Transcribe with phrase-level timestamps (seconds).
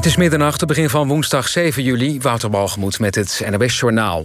[0.00, 2.20] Het is middernacht, begin van woensdag 7 juli.
[2.20, 2.50] Wouter
[2.98, 4.24] met het NOS Journaal.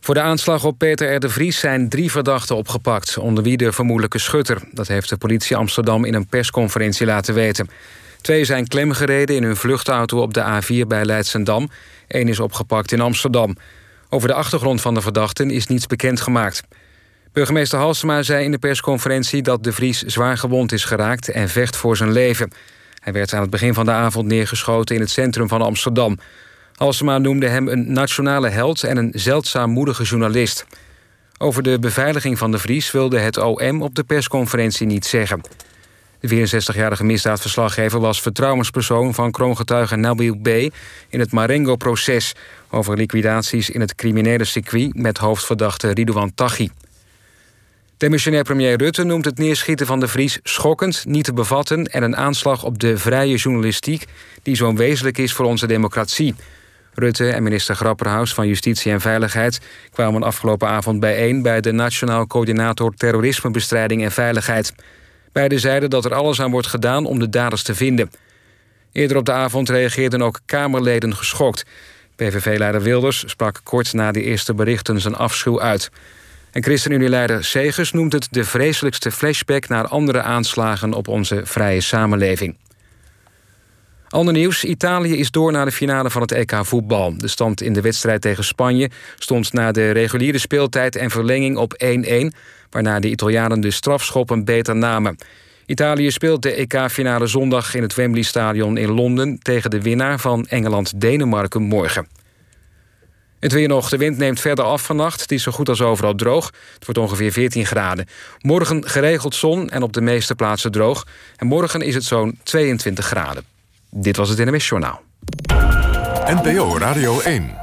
[0.00, 1.20] Voor de aanslag op Peter R.
[1.20, 3.18] de Vries zijn drie verdachten opgepakt...
[3.18, 4.62] onder wie de vermoedelijke schutter.
[4.72, 7.68] Dat heeft de politie Amsterdam in een persconferentie laten weten.
[8.20, 11.68] Twee zijn klemgereden in hun vluchtauto op de A4 bij Leidsendam.
[12.08, 13.56] Eén is opgepakt in Amsterdam.
[14.08, 16.62] Over de achtergrond van de verdachten is niets bekendgemaakt.
[17.32, 19.42] Burgemeester Halsema zei in de persconferentie...
[19.42, 22.50] dat de Vries zwaar gewond is geraakt en vecht voor zijn leven...
[23.06, 26.18] Hij werd aan het begin van de avond neergeschoten in het centrum van Amsterdam.
[26.74, 30.66] Halsema noemde hem een nationale held en een zeldzaam moedige journalist.
[31.38, 35.40] Over de beveiliging van de Vries wilde het OM op de persconferentie niet zeggen.
[36.20, 40.48] De 64-jarige misdaadverslaggever was vertrouwenspersoon van kroongetuige Nabil B.
[41.08, 42.34] in het Marengo-proces
[42.70, 46.68] over liquidaties in het criminele circuit met hoofdverdachte Ridouan Taghi.
[47.96, 52.16] Demissionair premier Rutte noemt het neerschieten van de Vries schokkend, niet te bevatten en een
[52.16, 54.04] aanslag op de vrije journalistiek
[54.42, 56.34] die zo wezenlijk is voor onze democratie.
[56.94, 62.26] Rutte en minister Grapperhaus van Justitie en Veiligheid kwamen afgelopen avond bijeen bij de Nationaal
[62.26, 64.74] Coördinator Terrorismebestrijding en Veiligheid.
[65.32, 68.10] Beiden zeiden dat er alles aan wordt gedaan om de daders te vinden.
[68.92, 71.64] Eerder op de avond reageerden ook Kamerleden geschokt.
[72.16, 75.90] PVV-leider Wilders sprak kort na de eerste berichten zijn afschuw uit.
[76.52, 82.56] En ChristenUnie-leider Segers noemt het de vreselijkste flashback naar andere aanslagen op onze vrije samenleving.
[84.08, 84.64] Ander nieuws.
[84.64, 87.18] Italië is door naar de finale van het EK voetbal.
[87.18, 91.84] De stand in de wedstrijd tegen Spanje stond na de reguliere speeltijd en verlenging op
[91.84, 92.36] 1-1,
[92.70, 95.16] waarna de Italianen de strafschoppen beter namen.
[95.66, 100.46] Italië speelt de EK-finale zondag in het Wembley Stadion in Londen tegen de winnaar van
[100.46, 102.06] Engeland-Denemarken morgen.
[103.46, 103.88] Het weer nog.
[103.88, 105.20] De wind neemt verder af vannacht.
[105.20, 106.46] Het is zo goed als overal droog.
[106.74, 108.06] Het wordt ongeveer 14 graden.
[108.38, 111.06] Morgen geregeld zon en op de meeste plaatsen droog.
[111.36, 113.44] En morgen is het zo'n 22 graden.
[113.90, 115.02] Dit was het NMS Journaal.
[116.26, 117.54] NPO Radio 1.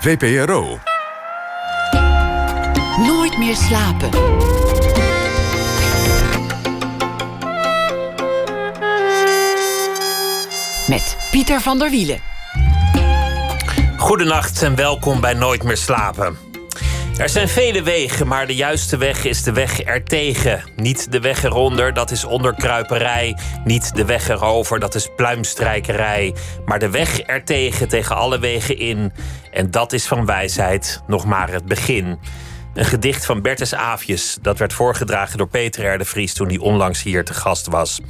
[0.00, 0.78] VPRO.
[3.06, 4.10] Nooit meer slapen.
[10.88, 12.37] Met Pieter van der Wielen.
[14.08, 16.38] Goedenacht en welkom bij Nooit meer slapen.
[17.16, 20.62] Er zijn vele wegen, maar de juiste weg is de weg ertegen.
[20.76, 23.38] Niet de weg eronder, dat is onderkruiperij.
[23.64, 26.34] Niet de weg erover, dat is pluimstrijkerij.
[26.64, 29.12] Maar de weg ertegen, tegen alle wegen in.
[29.50, 32.18] En dat is van wijsheid nog maar het begin.
[32.74, 35.98] Een gedicht van Bertus Aafjes, dat werd voorgedragen door Peter R.
[35.98, 38.00] de Vries toen hij onlangs hier te gast was.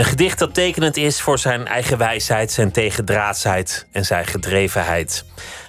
[0.00, 5.24] Een gedicht dat tekenend is voor zijn eigen wijsheid, zijn tegendraadsheid en zijn gedrevenheid.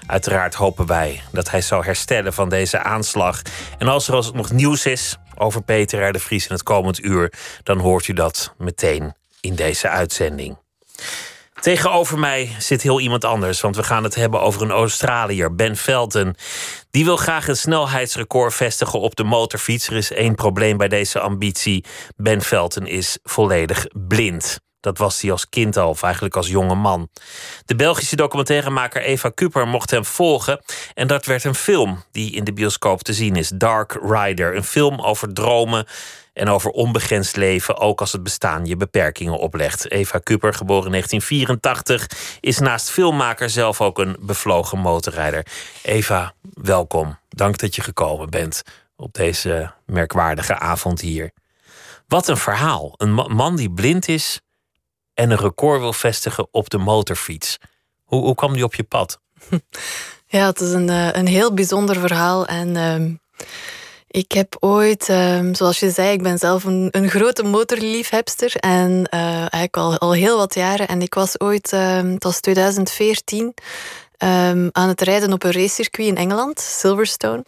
[0.07, 3.41] Uiteraard hopen wij dat hij zal herstellen van deze aanslag.
[3.77, 6.11] En als er nog nieuws is over Peter R.
[6.11, 7.33] de Vries in het komend uur,
[7.63, 10.57] dan hoort u dat meteen in deze uitzending.
[11.61, 15.77] Tegenover mij zit heel iemand anders, want we gaan het hebben over een Australiër, Ben
[15.77, 16.35] Felton.
[16.91, 19.87] Die wil graag een snelheidsrecord vestigen op de motorfiets.
[19.87, 21.85] Er is één probleem bij deze ambitie.
[22.15, 24.59] Ben Felton is volledig blind.
[24.79, 27.09] Dat was hij als kind al, of eigenlijk als jonge man.
[27.65, 30.61] De Belgische documentairemaker Eva Kuper mocht hem volgen.
[30.93, 34.55] En dat werd een film die in de bioscoop te zien is: Dark Rider.
[34.55, 35.85] Een film over dromen
[36.33, 39.91] en over onbegrensd leven, ook als het bestaan je beperkingen oplegt.
[39.91, 45.45] Eva Kuper, geboren in 1984, is naast filmmaker zelf ook een bevlogen motorrijder.
[45.81, 47.17] Eva, welkom.
[47.29, 48.61] Dank dat je gekomen bent
[48.95, 51.31] op deze merkwaardige avond hier.
[52.07, 52.93] Wat een verhaal.
[52.97, 54.41] Een man die blind is
[55.13, 57.57] en een record wil vestigen op de motorfiets.
[58.03, 59.19] Hoe, hoe kwam die op je pad?
[60.31, 62.45] Ja, het is een, eh, een heel bijzonder verhaal.
[62.45, 63.15] En uh,
[64.11, 68.55] ik heb ooit, um, zoals je zei, ik ben zelf een, een grote motorliefhebster.
[68.55, 70.87] En uh, eigenlijk al, al heel wat jaren.
[70.87, 73.53] En ik was ooit, um, het was 2014, um,
[74.71, 77.43] aan het rijden op een racecircuit in Engeland, Silverstone.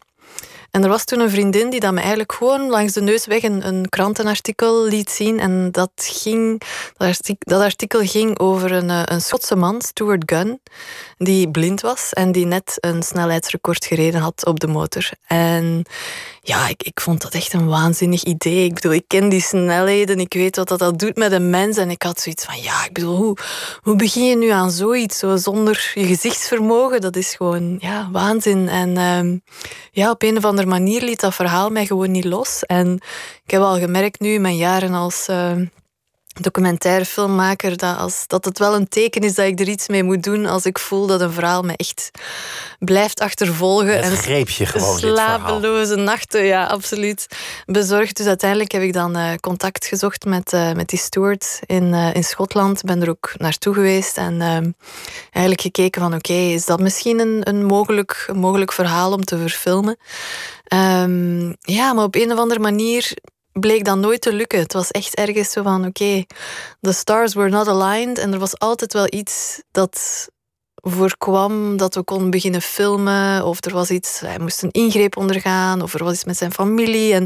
[0.74, 3.44] En er was toen een vriendin die dat me eigenlijk gewoon langs de neus weg
[3.44, 5.40] een, een krantenartikel liet zien.
[5.40, 6.62] En dat, ging,
[6.98, 10.62] dat, artikel, dat artikel ging over een, eh, een Schotse man, Stuart Gunn,
[11.18, 15.10] die blind was en die net een snelheidsrecord gereden had op de motor.
[15.28, 15.86] En
[16.46, 18.66] ja, ik, ik vond dat echt een waanzinnig idee.
[18.66, 21.78] Ik bedoel, ik ken die snelheden, ik weet wat dat, dat doet met een mens.
[21.78, 23.38] En ik had zoiets van, ja, ik bedoel, hoe,
[23.82, 27.02] hoe begin je nu aan zoiets zo zonder je gezichtsvermogen?
[27.02, 28.70] Dat is gewoon, ja, waanzin.
[28.70, 29.42] En um,
[29.92, 32.64] ja, op een of andere manier liet dat verhaal mij gewoon niet los.
[32.64, 32.94] En
[33.44, 35.28] ik heb al gemerkt nu mijn jaren als...
[35.30, 35.52] Uh,
[36.42, 40.04] documentaire filmmaker dat, als, dat het wel een teken is dat ik er iets mee
[40.04, 42.12] moet doen als ik voel dat een verhaal me echt
[42.80, 43.96] blijft achtervolgen.
[43.96, 47.28] Het en greep je gewoon, Slapeloze nachten, ja, absoluut.
[47.66, 48.18] Bezorgd.
[48.18, 52.14] Dus uiteindelijk heb ik dan uh, contact gezocht met, uh, met die steward in, uh,
[52.14, 52.82] in Schotland.
[52.82, 54.72] Ben er ook naartoe geweest en ehm,
[55.32, 59.24] eigenlijk gekeken van oké, okay, is dat misschien een, een, mogelijk, een mogelijk verhaal om
[59.24, 59.98] te verfilmen?
[60.74, 63.14] Um, ja, maar op een of andere manier
[63.54, 64.60] bleek dat nooit te lukken.
[64.60, 66.26] Het was echt ergens zo van, oké,
[66.82, 68.18] the stars were not aligned.
[68.18, 70.28] En er was altijd wel iets dat
[70.86, 73.46] voorkwam dat we konden beginnen filmen.
[73.46, 75.82] Of er was iets, hij moest een ingreep ondergaan.
[75.82, 77.14] Of er was iets met zijn familie.
[77.14, 77.24] En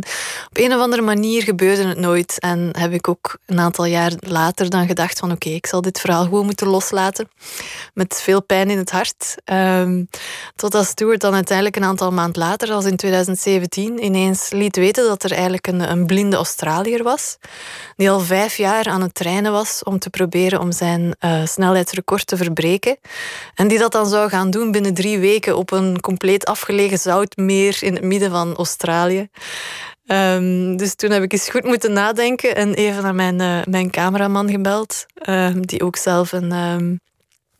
[0.50, 2.40] op een of andere manier gebeurde het nooit.
[2.40, 6.00] En heb ik ook een aantal jaar later dan gedacht van oké, ik zal dit
[6.00, 7.30] verhaal gewoon moeten loslaten.
[7.94, 9.36] Met veel pijn in het hart.
[9.46, 10.10] Um,
[10.56, 15.24] totdat Stuart dan uiteindelijk een aantal maanden later, als in 2017, ineens liet weten dat
[15.24, 17.38] er eigenlijk een, een blinde Australiër was.
[17.96, 22.28] Die al vijf jaar aan het trainen was om te proberen om zijn uh, snelheidsrecord
[22.28, 22.98] te verbreken.
[23.56, 27.78] En die dat dan zou gaan doen binnen drie weken op een compleet afgelegen zoutmeer
[27.82, 29.30] in het midden van Australië.
[30.08, 33.92] Um, dus toen heb ik eens goed moeten nadenken en even naar mijn, uh, mijn
[33.92, 37.00] cameraman gebeld, um, die ook zelf een, um,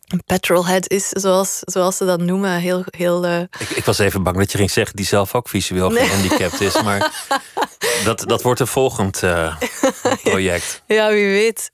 [0.08, 2.58] een petrolhead is, zoals, zoals ze dat noemen.
[2.58, 3.40] Heel, heel, uh...
[3.40, 6.04] ik, ik, was even bang dat je ging zeggen die zelf ook visueel nee.
[6.04, 6.82] gehandicapt is.
[6.82, 7.26] Maar
[8.04, 9.56] dat, dat wordt een volgend uh,
[10.22, 10.82] project.
[10.86, 11.70] ja, wie weet.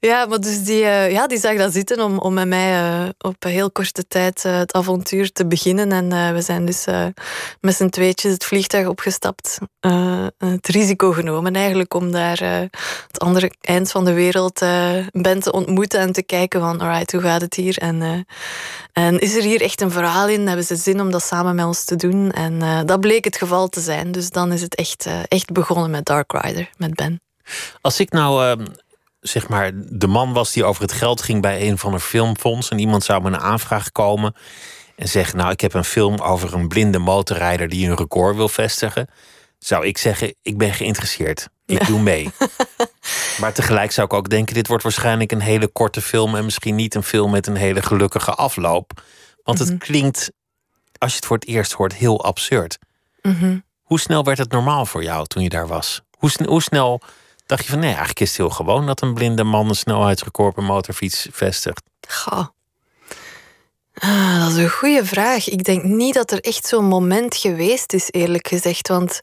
[0.00, 3.34] Ja, maar dus die, uh, ja, die zag dat zitten om, om met mij op
[3.38, 5.92] een heel korte tijd het avontuur te beginnen.
[5.92, 6.84] En we zijn dus
[7.60, 9.58] met z'n tweetjes het vliegtuig opgestapt.
[10.38, 12.40] het risico genomen eigenlijk om daar
[13.06, 14.58] het andere eind van de wereld
[15.12, 17.78] Ben te ontmoeten en te kijken van, alright, hoe gaat het hier?
[17.78, 18.26] En,
[18.92, 20.46] en is er hier echt een verhaal in?
[20.46, 22.30] Hebben ze zin om dat samen met ons te doen?
[22.30, 24.12] En dat bleek het geval te zijn.
[24.12, 25.14] Dus dan is het echt, uh,
[25.48, 27.20] echt begonnen met Dark Rider, met Ben.
[27.80, 28.66] Als ik nou ehm,
[29.20, 32.68] zeg maar de man was die over het geld ging bij een van de filmfonds
[32.68, 34.34] en iemand zou met een aanvraag komen
[34.96, 38.48] en zeggen: Nou, ik heb een film over een blinde motorrijder die een record wil
[38.48, 39.08] vestigen,
[39.58, 41.48] zou ik zeggen: Ik ben geïnteresseerd.
[41.66, 42.30] Ik doe mee.
[43.40, 46.74] maar tegelijk zou ik ook denken: dit wordt waarschijnlijk een hele korte film en misschien
[46.74, 49.02] niet een film met een hele gelukkige afloop.
[49.42, 49.78] Want het mhm.
[49.78, 50.30] klinkt,
[50.98, 52.78] als je het voor het eerst hoort, heel absurd.
[53.22, 53.58] Mhm.
[53.88, 56.02] Hoe snel werd het normaal voor jou toen je daar was?
[56.18, 57.00] Hoe, snel
[57.46, 60.54] dacht je van nee, eigenlijk is het heel gewoon dat een blinde man een snelheidsrecord
[60.54, 61.82] per motorfiets vestigt?
[62.08, 62.46] Goh.
[64.00, 65.48] Ah, dat is een goede vraag.
[65.48, 68.88] Ik denk niet dat er echt zo'n moment geweest is, eerlijk gezegd.
[68.88, 69.20] Want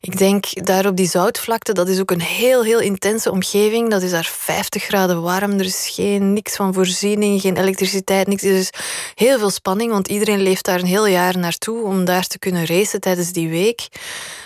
[0.00, 3.90] ik denk daar op die zoutvlakte, dat is ook een heel, heel intense omgeving.
[3.90, 5.52] Dat is daar 50 graden warm.
[5.58, 8.42] Er is geen, niks van voorziening, geen elektriciteit, niks.
[8.42, 8.70] Is
[9.14, 12.66] heel veel spanning, want iedereen leeft daar een heel jaar naartoe om daar te kunnen
[12.66, 13.88] racen tijdens die week.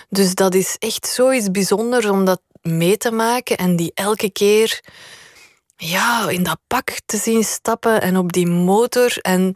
[0.08, 4.80] Dus dat is echt zoiets bijzonders om dat mee te maken en die elke keer
[5.78, 9.16] ja, in dat pak te zien stappen en op die motor.
[9.22, 9.54] En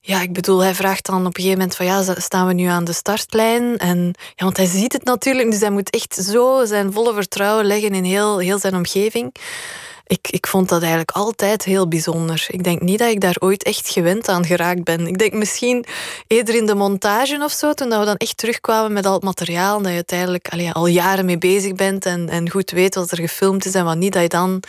[0.00, 2.64] ja, ik bedoel, hij vraagt dan op een gegeven moment van ja, staan we nu
[2.64, 3.78] aan de startlijn?
[3.78, 7.64] En ja, want hij ziet het natuurlijk, dus hij moet echt zo zijn volle vertrouwen
[7.64, 9.34] leggen in heel, heel zijn omgeving.
[10.06, 12.46] Ik, ik vond dat eigenlijk altijd heel bijzonder.
[12.48, 15.06] Ik denk niet dat ik daar ooit echt gewend aan geraakt ben.
[15.06, 15.84] Ik denk misschien
[16.26, 19.78] eerder in de montage of zo, toen we dan echt terugkwamen met al het materiaal,
[19.78, 23.64] dat je uiteindelijk al jaren mee bezig bent en, en goed weet wat er gefilmd
[23.64, 24.62] is en wat niet, dat je dan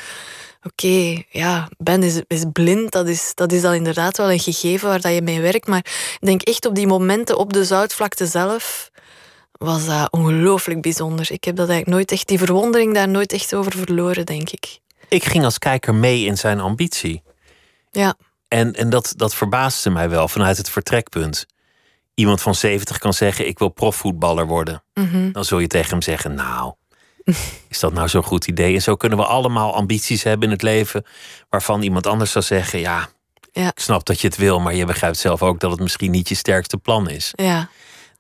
[0.64, 2.92] oké, ja, Ben is, is blind.
[2.92, 5.68] Dat is, dat is dan inderdaad wel een gegeven waar dat je mee werkt.
[5.68, 5.86] Maar
[6.20, 8.92] ik denk echt op die momenten op de zoutvlakte zelf
[9.52, 11.32] was dat ongelooflijk bijzonder.
[11.32, 14.80] Ik heb dat eigenlijk nooit echt, die verwondering daar nooit echt over verloren, denk ik.
[15.08, 17.24] Ik ging als kijker mee in zijn ambitie.
[17.92, 18.16] Ja.
[18.48, 21.46] En, en dat, dat verbaasde mij wel vanuit het vertrekpunt.
[22.14, 24.84] Iemand van 70 kan zeggen: Ik wil profvoetballer worden.
[24.94, 25.32] Mhm.
[25.32, 26.74] Dan zul je tegen hem zeggen: Nou,
[27.70, 28.74] is dat nou zo'n goed idee?
[28.76, 31.06] En zo kunnen we allemaal ambities hebben in het leven.
[31.50, 33.10] waarvan iemand anders zou zeggen: Ja,
[33.52, 33.68] ja.
[33.68, 36.30] ik snap dat je het wil, maar je begrijpt zelf ook dat het misschien niet
[36.30, 37.32] je sterkste plan is.
[37.36, 37.70] Ja.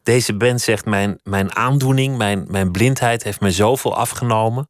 [0.04, 4.70] Deze band zegt: Mijn, mijn aandoening, mijn, mijn blindheid heeft me zoveel afgenomen.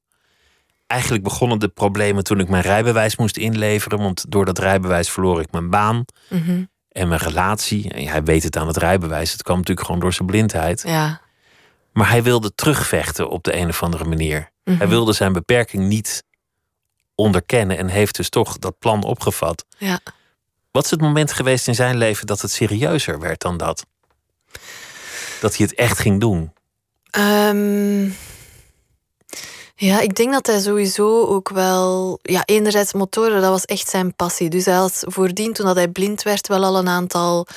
[0.88, 4.00] Eigenlijk begonnen de problemen toen ik mijn rijbewijs moest inleveren.
[4.00, 6.64] Want door dat rijbewijs verloor ik mijn baan mhm.
[6.90, 7.92] en mijn relatie.
[7.92, 9.32] En hij weet het aan het rijbewijs.
[9.32, 10.84] Het kwam natuurlijk gewoon door zijn blindheid.
[10.86, 11.22] Ja.
[11.94, 14.50] Maar hij wilde terugvechten op de een of andere manier.
[14.64, 14.88] Hij Mhm.
[14.90, 16.24] wilde zijn beperking niet
[17.16, 19.66] onderkennen en heeft dus toch dat plan opgevat.
[19.78, 20.00] Ja.
[20.72, 23.86] Wat is het moment geweest in zijn leven dat het serieuzer werd dan dat?
[25.42, 26.54] Dat hij het echt ging doen.
[27.10, 28.10] Ehm,
[29.82, 32.20] ja, ik denk dat hij sowieso ook wel...
[32.22, 34.50] Ja, enerzijds motoren, dat was echt zijn passie.
[34.50, 37.48] Dus hij had voordien, toen dat hij blind werd, wel al een aantal...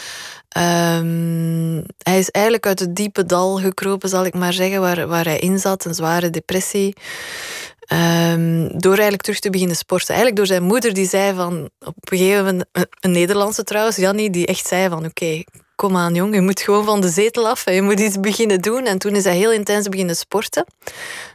[0.48, 5.24] ehm, hij is eigenlijk uit het diepe dal gekropen, zal ik maar zeggen, waar, waar
[5.24, 5.84] hij in zat.
[5.84, 6.96] Een zware depressie.
[7.86, 10.14] Ehm, door eigenlijk terug te beginnen sporten.
[10.14, 11.70] Eigenlijk door zijn moeder die zei van...
[11.80, 12.64] Op een gegeven moment...
[13.00, 15.04] Een Nederlandse trouwens, Jannie, die echt zei van...
[15.04, 15.42] Oké,
[15.82, 18.60] kom aan jong, je moet gewoon van de zetel af en je moet iets beginnen
[18.60, 18.84] doen.
[18.84, 20.64] En toen is hij heel intens beginnen sporten.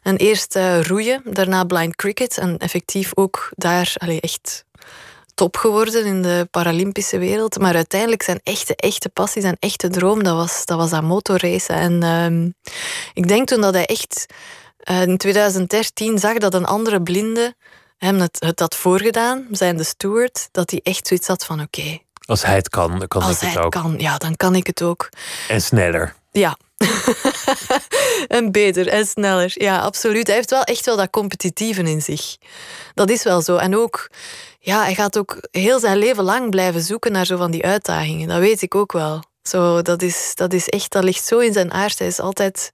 [0.03, 2.37] En eerst uh, roeien, daarna blind cricket.
[2.37, 4.65] En effectief ook daar allee, echt
[5.33, 7.59] top geworden in de Paralympische wereld.
[7.59, 11.75] Maar uiteindelijk zijn echte, echte passie, zijn echte droom, dat was dat, was dat motorracen.
[11.75, 12.73] En uh,
[13.13, 14.25] ik denk toen dat hij echt
[14.91, 17.55] uh, in 2013 zag dat een andere blinde
[17.97, 21.99] hem het, het had voorgedaan, zijn de steward, dat hij echt zoiets had van oké.
[22.27, 23.71] Als hij het kan, dan kan Als ik het hij ook.
[23.71, 25.09] kan, ja, dan kan ik het ook.
[25.47, 26.15] En sneller.
[26.31, 26.57] Ja.
[28.27, 29.51] en beter en sneller.
[29.53, 30.27] Ja, absoluut.
[30.27, 32.37] Hij heeft wel echt wel dat competitieve in zich.
[32.93, 33.55] Dat is wel zo.
[33.55, 34.09] En ook,
[34.59, 38.27] ja, hij gaat ook heel zijn leven lang blijven zoeken naar zo van die uitdagingen.
[38.27, 39.23] Dat weet ik ook wel.
[39.41, 41.99] Zo, dat, is, dat is echt, dat ligt zo in zijn aard.
[41.99, 42.71] Hij is altijd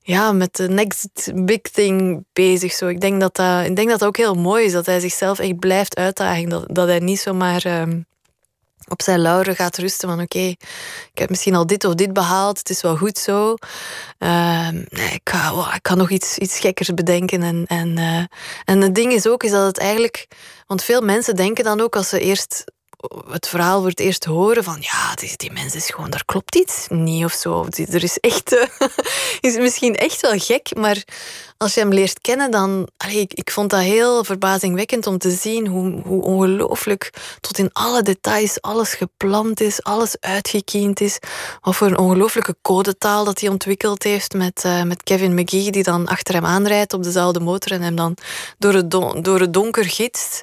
[0.00, 2.72] ja, met de next big thing bezig.
[2.72, 2.86] Zo.
[2.86, 5.38] Ik, denk dat dat, ik denk dat dat ook heel mooi is, dat hij zichzelf
[5.38, 6.48] echt blijft uitdagen.
[6.48, 8.00] Dat, dat hij niet zomaar ehm,
[8.88, 10.38] op zijn lauren gaat rusten van oké,
[11.12, 13.54] ik heb misschien al dit of dit behaald, het is wel goed zo.
[14.18, 15.32] Nee, ik,
[15.74, 17.42] ik kan nog iets, iets gekkers bedenken.
[17.42, 18.24] En, en, eh,
[18.64, 20.26] en het ding is ook is dat het eigenlijk...
[20.66, 22.64] Want veel mensen denken dan ook als ze eerst
[23.30, 26.86] het verhaal het eerst horen van ja, die, die mens is gewoon, daar klopt iets
[26.88, 27.66] niet of zo.
[27.90, 28.68] Er is echt,
[29.40, 31.04] is misschien echt wel gek, maar
[31.58, 35.66] als je hem leert kennen, dan, ik, ik vond dat heel verbazingwekkend om te zien
[35.66, 37.10] hoe, hoe ongelooflijk
[37.40, 41.18] tot in alle details alles gepland is, alles uitgekiend is.
[41.60, 45.82] Wat voor een ongelooflijke codetaal dat hij ontwikkeld heeft met, eh, met Kevin McGee, die
[45.82, 48.16] dan achter hem aanrijdt op dezelfde motor en hem dan
[48.58, 48.90] door het,
[49.24, 50.42] door het donker gidst.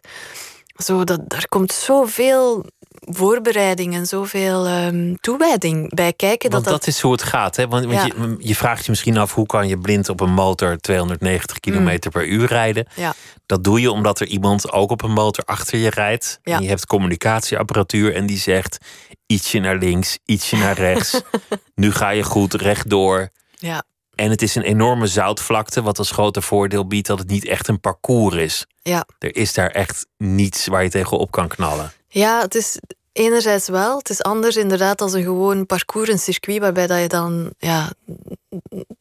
[0.73, 2.65] Zo, dat, daar komt zoveel
[3.05, 6.51] voorbereiding en zoveel ehm, toewijding bij kijken.
[6.51, 7.55] Want dat dat, is hoe het gaat.
[7.55, 7.67] Hè?
[7.67, 10.77] Want, want je, je vraagt je misschien af hoe kan je blind op een motor
[10.77, 12.87] 290 km per uur rijden.
[12.95, 13.13] Ja.
[13.45, 16.39] Dat doe je omdat er iemand ook op een motor achter je rijdt.
[16.43, 16.55] Ja.
[16.55, 18.77] En je hebt communicatieapparatuur en die zegt
[19.25, 21.21] ietsje naar links, ietsje naar rechts.
[21.75, 23.29] nu ga je goed rechtdoor.
[23.55, 23.83] Ja,
[24.15, 27.67] En het is een enorme zoutvlakte, wat als grote voordeel biedt dat het niet echt
[27.67, 28.65] een parcours is.
[28.81, 29.05] ja.
[29.19, 31.91] Er is daar echt niets waar je tegenop kan knallen.
[32.07, 32.79] ja, het is
[33.13, 33.97] enerzijds wel.
[33.97, 37.91] Het is anders inderdaad als een gewoon parcours, een circuit, waarbij dat je dan ja,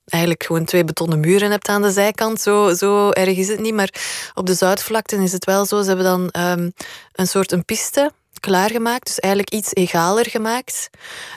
[0.05, 2.41] eigenlijk gewoon twee betonnen muren hebt aan de zijkant.
[2.41, 3.75] Zo, zo erg is het niet.
[3.75, 3.95] Maar
[4.35, 5.81] op de zoutvlakten is het wel zo.
[5.81, 6.71] Ze hebben dan ehm,
[7.13, 9.07] een soort een piste klaargemaakt.
[9.07, 10.91] Dus eigenlijk iets egaler gemaakt.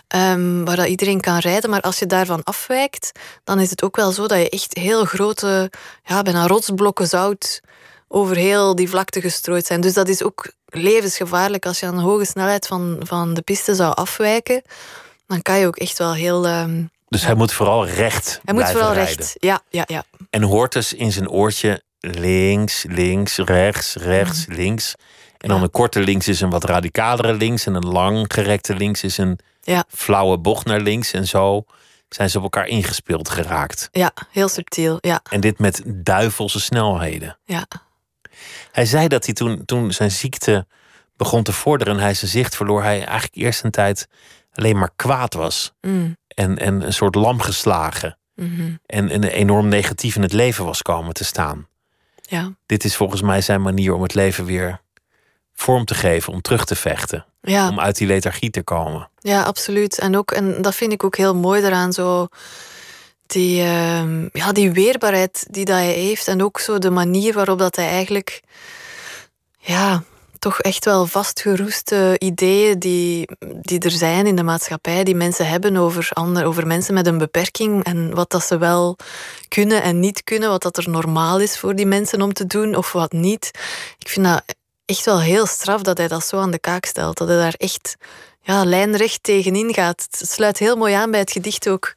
[0.07, 1.69] ehm, waar dat iedereen kan rijden.
[1.69, 3.11] Maar als je daarvan afwijkt,
[3.43, 5.71] dan is het ook wel zo dat je echt heel grote,
[6.03, 7.61] ja, bijna rotsblokken zout
[8.07, 9.81] over heel die vlakte gestrooid zijn.
[9.81, 13.75] Dus dat is ook levensgevaarlijk als je aan een hoge snelheid van, van de piste
[13.75, 14.61] zou afwijken.
[15.27, 16.45] Dan kan je ook echt wel heel.
[16.47, 19.15] ehm, Dus hij moet vooral recht hij moet vooral rijden.
[19.17, 19.35] recht.
[19.39, 20.03] Ja, ja, ja.
[20.29, 24.93] En hoort dus in zijn oortje links, links, rechts, rechts, links.
[25.45, 27.65] En dan een korte links is een wat radicalere links.
[27.65, 29.83] En een lang gerekte links is een Ja.
[29.87, 31.11] flauwe bocht naar links.
[31.11, 31.65] En zo
[32.09, 33.89] zijn ze op elkaar ingespeeld geraakt.
[33.91, 34.97] Ja, heel subtiel.
[35.01, 37.37] Ja, En dit met duivelse snelheden.
[37.43, 37.65] ja.
[38.71, 40.67] Hij zei dat hij toen, toen zijn ziekte
[41.17, 44.07] begon te vorderen en hij zijn zicht verloor, hij eigenlijk eerst een tijd
[44.53, 45.73] alleen maar kwaad was.
[45.81, 48.17] Mm, En, en een soort lam geslagen.
[48.35, 48.75] mhm.
[48.85, 51.67] En, en enorm negatief in het leven was komen te staan.
[52.21, 52.53] ja.
[52.65, 54.81] Dit is volgens mij zijn manier om het leven weer
[55.55, 57.69] vorm te geven, om terug te vechten, Ja.
[57.69, 59.09] om uit die lethargie te komen.
[59.19, 59.99] Ja, absoluut.
[59.99, 62.27] En, ook, en dat vind ik ook heel mooi eraan, zo
[63.25, 66.27] die, ehm, ja, die weerbaarheid die dat hij heeft.
[66.27, 68.41] En ook zo de manier waarop dat hij eigenlijk
[69.59, 70.03] ja,
[70.39, 73.29] toch echt wel vastgeroeste ideeën die,
[73.61, 77.17] die er zijn in de maatschappij, die mensen hebben over, ander, over mensen met een
[77.17, 78.97] beperking en wat dat ze wel
[79.47, 82.75] kunnen en niet kunnen, wat dat er normaal is voor die mensen om te doen
[82.75, 83.51] of wat niet.
[83.99, 84.43] Ik vind dat
[84.85, 87.17] echt wel heel straf dat hij dat zo aan de kaak stelt.
[87.17, 87.95] Dat hij daar echt
[88.41, 90.07] ja, lijnrecht tegenin gaat.
[90.11, 91.95] Het sluit heel mooi aan bij het gedicht ook.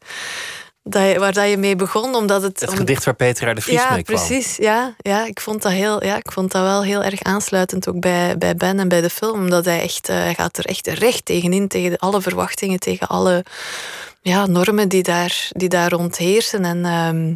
[0.83, 2.61] Dat je, waar dat je mee begon, omdat het...
[2.61, 4.17] Het om- gedicht waar Peter de Vries ja, mee kwam.
[4.17, 4.57] precies.
[4.57, 8.01] Ja, ja, ik vond dat heel, ja, ik vond dat wel heel erg aansluitend ook
[8.01, 10.87] bij, bij Ben en bij de film, omdat hij echt, eh, hij gaat er echt
[10.87, 13.45] recht tegenin tegen alle verwachtingen, tegen alle
[14.23, 16.65] ja, normen die daar, die daar rond heersen.
[16.65, 17.35] En, ehm,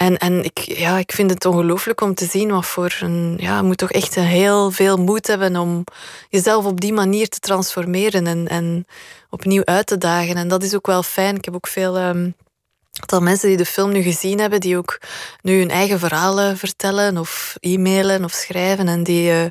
[0.00, 3.36] en, en ik, ja, ik vind het ongelooflijk om te zien wat voor een.
[3.40, 5.84] Ja, je moet toch echt een heel veel moed hebben om
[6.28, 8.86] jezelf op die manier te transformeren en, en
[9.30, 10.36] opnieuw uit te dagen.
[10.36, 11.36] En dat is ook wel fijn.
[11.36, 11.98] Ik heb ook veel.
[11.98, 15.00] aantal mensen die de film nu gezien hebben, die ook
[15.42, 19.46] nu hun eigen verhalen vertellen of e-mailen of schrijven en die, eh,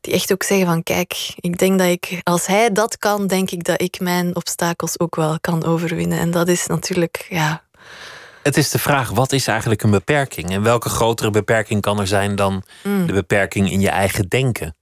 [0.00, 3.50] die echt ook zeggen van kijk, ik denk dat ik, als hij dat kan, denk
[3.50, 6.18] ik dat ik mijn obstakels ook wel kan overwinnen.
[6.18, 7.62] En dat is natuurlijk, ja,
[8.42, 10.50] Het is de vraag, wat is eigenlijk een beperking?
[10.50, 13.06] En welke grotere beperking kan er zijn dan Mm.
[13.06, 14.76] de beperking in je eigen denken?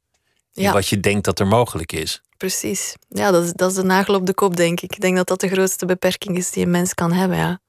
[0.55, 0.73] In Ja.
[0.73, 2.23] wat je denkt dat er mogelijk is.
[2.37, 2.95] Precies.
[3.09, 4.93] Ja, dat is, dat is de nagel op de kop, denk ik.
[4.95, 7.37] Ik denk dat dat de grootste beperking is die een mens kan hebben.
[7.38, 7.61] Ja.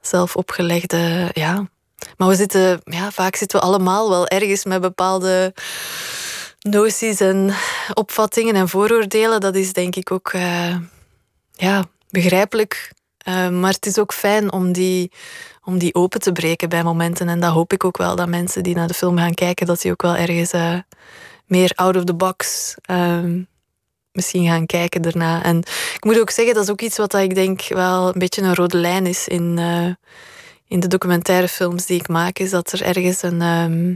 [0.00, 1.66] Zelf opgelegde, ja.
[2.16, 5.54] Maar we zitten, ja, vaak zitten we allemaal wel ergens met bepaalde
[6.60, 7.54] noties en
[7.94, 9.40] opvattingen en vooroordelen.
[9.40, 10.76] Dat is denk ik ook eh,
[11.52, 12.92] ja, begrijpelijk.
[13.24, 15.10] Eh, maar het is ook fijn om die,
[15.64, 17.28] om die open te breken bij momenten.
[17.28, 19.80] En dat hoop ik ook wel, dat mensen die naar de film gaan kijken, dat
[19.80, 20.78] die ook wel ergens eh,
[21.46, 23.42] meer out of the box ehm,
[24.12, 25.42] misschien gaan kijken daarna.
[25.42, 25.58] En
[25.94, 28.54] ik moet ook zeggen, dat is ook iets wat ik denk wel een beetje een
[28.54, 30.10] rode lijn is in, eh,
[30.68, 33.40] in de documentaire films die ik maak, is dat er ergens een...
[33.40, 33.94] ehm,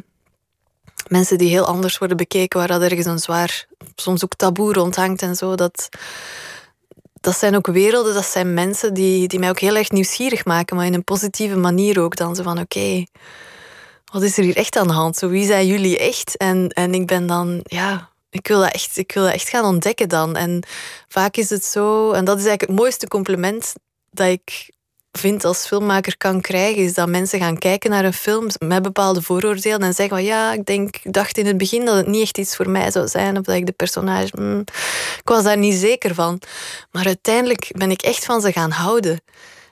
[1.09, 5.23] mensen die heel anders worden bekeken, waar dat ergens een zwaar, soms ook taboe rondhangt
[5.23, 5.89] en zo, dat...
[7.27, 10.77] Dat zijn ook werelden, dat zijn mensen die, die mij ook heel erg nieuwsgierig maken,
[10.77, 12.17] maar in een positieve manier ook.
[12.17, 13.05] Dan zo van, oké,
[14.13, 15.17] wat is er hier echt aan de hand?
[15.17, 16.37] Zo, wie zijn jullie echt?
[16.37, 19.65] En, en ik ben dan, ja, ik wil, dat echt, ik wil dat echt gaan
[19.65, 20.37] ontdekken dan.
[20.37, 20.63] En
[21.09, 23.73] vaak is het zo, en dat is eigenlijk het mooiste compliment
[24.11, 24.71] dat ik
[25.17, 29.23] vind als filmmaker kan krijgen, is dat mensen gaan kijken naar een film met bepaalde
[29.23, 32.23] vooroordelen en zeggen van ja, ik denk, ik dacht in het begin dat het niet
[32.23, 34.61] echt iets voor mij zou zijn, of dat ik de personage, mm,
[35.19, 36.41] ik was daar niet zeker van.
[36.91, 39.21] Maar uiteindelijk ben ik echt van ze gaan houden.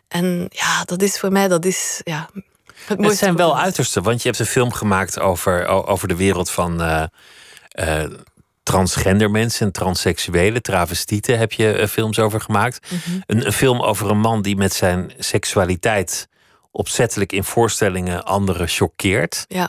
[0.09, 2.29] En ja, dat is voor mij, dat is ja,
[2.87, 6.51] het Het zijn wel uitersten, want je hebt een film gemaakt over, over de wereld
[6.51, 7.05] van eh,
[7.69, 8.11] eh,
[8.65, 12.91] transgender mensen en transseksuelen, travestieten heb je eh, films over gemaakt.
[12.91, 13.21] Mhm.
[13.27, 16.29] een, een film over een man die met zijn seksualiteit
[16.71, 19.45] opzettelijk in voorstellingen anderen choqueert.
[19.49, 19.69] Ja.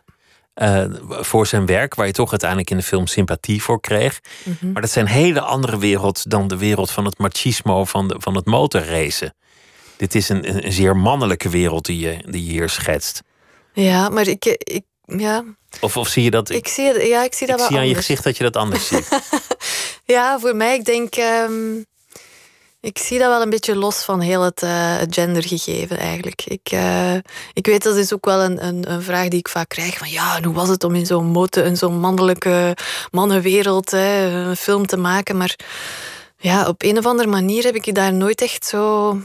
[0.53, 4.19] eh, voor zijn werk, waar je toch uiteindelijk in de film sympathie voor kreeg.
[4.43, 4.71] Mhm.
[4.71, 8.15] Maar dat zijn een hele andere wereld dan de wereld van het machismo van, de,
[8.17, 9.33] van het motorracen.
[9.97, 13.21] Dit is een, een, een zeer mannelijke wereld die je, die je hier schetst.
[13.73, 15.43] Ja, maar ik, ik, ja,
[15.81, 16.49] Of, of zie je dat?
[16.49, 18.55] Ik, zie, ja, ik zie dat ik wel zie aan je gezicht dat je dat
[18.55, 19.09] anders ziet.
[20.05, 21.15] Ja, voor mij, ik denk...
[21.15, 21.77] ehm,
[22.81, 24.61] ik zie dat wel een beetje los van heel het,
[24.99, 26.45] het gendergegeven eigenlijk.
[26.45, 27.13] Ik, eh,
[27.53, 29.97] ik weet, dat is ook wel een, een, een vraag die ik vaak krijg.
[29.97, 32.77] Van ja, hoe was het om in zo'n mote, in zo'n mannelijke
[33.11, 35.37] mannenwereld hè, een film te maken?
[35.37, 35.55] Maar
[36.37, 39.17] ja, op een of andere manier heb ik je daar nooit echt zo...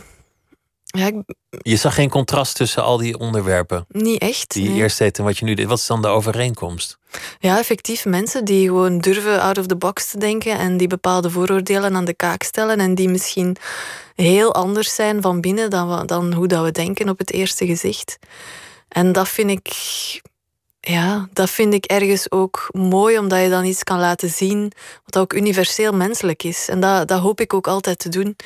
[0.92, 1.14] Ja, ik,
[1.62, 4.50] Je zag geen contrast tussen al die onderwerpen niet echt.
[4.52, 4.78] die je nee.
[4.78, 5.66] eerst deed en wat je nu deed.
[5.66, 6.98] Wat is dan de overeenkomst?
[7.38, 11.30] Ja, effectief mensen die gewoon durven out of the box te denken en die bepaalde
[11.30, 13.56] vooroordelen aan de kaak stellen en die misschien
[14.14, 17.66] heel anders zijn van binnen dan, we- dan hoe dat we denken op het eerste
[17.66, 18.18] gezicht.
[18.88, 19.68] En dat vind ik,
[20.80, 24.72] ja, dat vind ik ergens ook mooi, omdat je dan iets kan laten zien
[25.04, 26.68] wat ook universeel menselijk is.
[26.68, 28.36] En dat, dat hoop ik ook altijd te doen.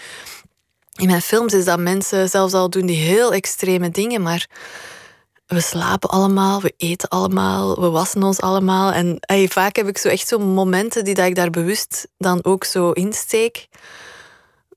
[0.94, 4.46] In mijn films is dat mensen, zelfs al doen die heel extreme dingen, maar
[5.46, 8.92] we slapen allemaal, we eten allemaal, we wassen ons allemaal.
[8.92, 12.44] En ey, vaak heb ik zo echt zo momenten die dat ik daar bewust dan
[12.44, 13.66] ook zo insteek.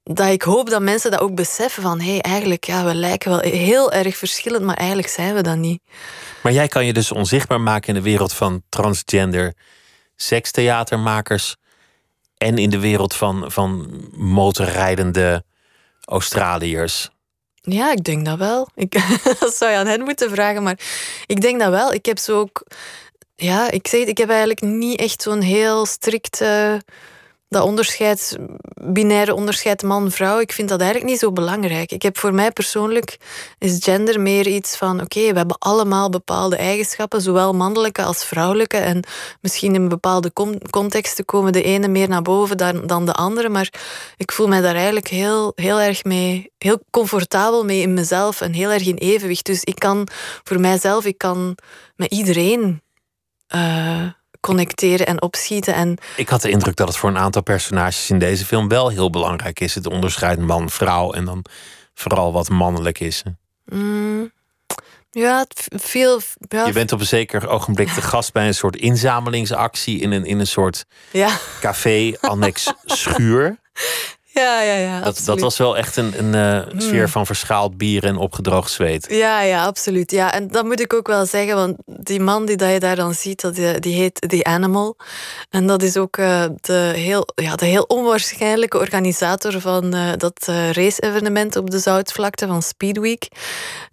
[0.03, 3.29] Dat ik hoop dat mensen dat ook beseffen van hé, hey, eigenlijk, ja, we lijken
[3.29, 5.81] wel heel erg verschillend, maar eigenlijk zijn we dat niet.
[6.43, 9.53] Maar jij kan je dus onzichtbaar maken in de wereld van transgender
[10.15, 11.55] sekstheatermakers.
[12.37, 15.43] En in de wereld van, van motorrijdende
[16.07, 17.09] Australiërs.
[17.61, 18.67] Ja, ik denk dat wel.
[18.75, 18.91] Ik,
[19.39, 20.79] dat zou je aan hen moeten vragen, maar
[21.25, 21.93] ik denk dat wel.
[21.93, 22.63] Ik heb zo ook...
[23.35, 26.41] Ja, ik zeg het, ik heb eigenlijk niet echt zo'n heel strikt...
[26.41, 26.75] eh,
[27.49, 28.37] dat onderscheid,
[28.81, 31.91] binaire onderscheid man-vrouw, ik vind dat eigenlijk niet zo belangrijk.
[31.91, 33.17] Ik heb voor mij persoonlijk
[33.59, 38.77] is gender meer iets van: oké, we hebben allemaal bepaalde eigenschappen, zowel mannelijke als vrouwelijke.
[38.77, 39.03] En
[39.41, 43.49] misschien in bepaalde con- contexten komen de ene meer naar boven dan, dan de andere.
[43.49, 43.73] Maar
[44.17, 48.53] ik voel mij daar eigenlijk heel, heel erg mee, heel comfortabel mee in mezelf en
[48.53, 49.45] heel erg in evenwicht.
[49.45, 50.07] Dus ik kan
[50.43, 51.57] voor mijzelf, ik kan
[51.95, 52.81] met iedereen.
[53.47, 54.07] eh,
[54.39, 55.73] connecteren en opschieten.
[55.73, 58.89] En Ik had de indruk dat het voor een aantal personages in deze film wel
[58.89, 59.75] heel belangrijk is.
[59.75, 61.45] Het onderscheid man-vrouw en dan
[61.93, 63.23] vooral wat mannelijk is.
[63.65, 64.31] mm,
[65.11, 65.45] ja,
[65.75, 66.21] veel.
[66.49, 70.25] Ja, Je bent op een zeker ogenblik de gast bij een soort inzamelingsactie in een,
[70.25, 73.57] in een soort ja, café, annex schuur.
[74.41, 78.03] ja, ja, ja Dat, dat was wel echt een, een eh, sfeer van verschaald bier
[78.03, 79.05] en opgedroogd zweet.
[79.09, 80.11] Ja, ja, absoluut.
[80.11, 82.95] Ja, en dat moet ik ook wel zeggen, want die man die dat je daar
[82.95, 84.97] dan ziet, dat, die, die heet The Animal.
[85.49, 90.47] En dat is ook eh, de, heel, ja, de heel onwaarschijnlijke organisator van eh, dat
[90.47, 93.27] eh, race-evenement op de Zoutvlakte van Speedweek.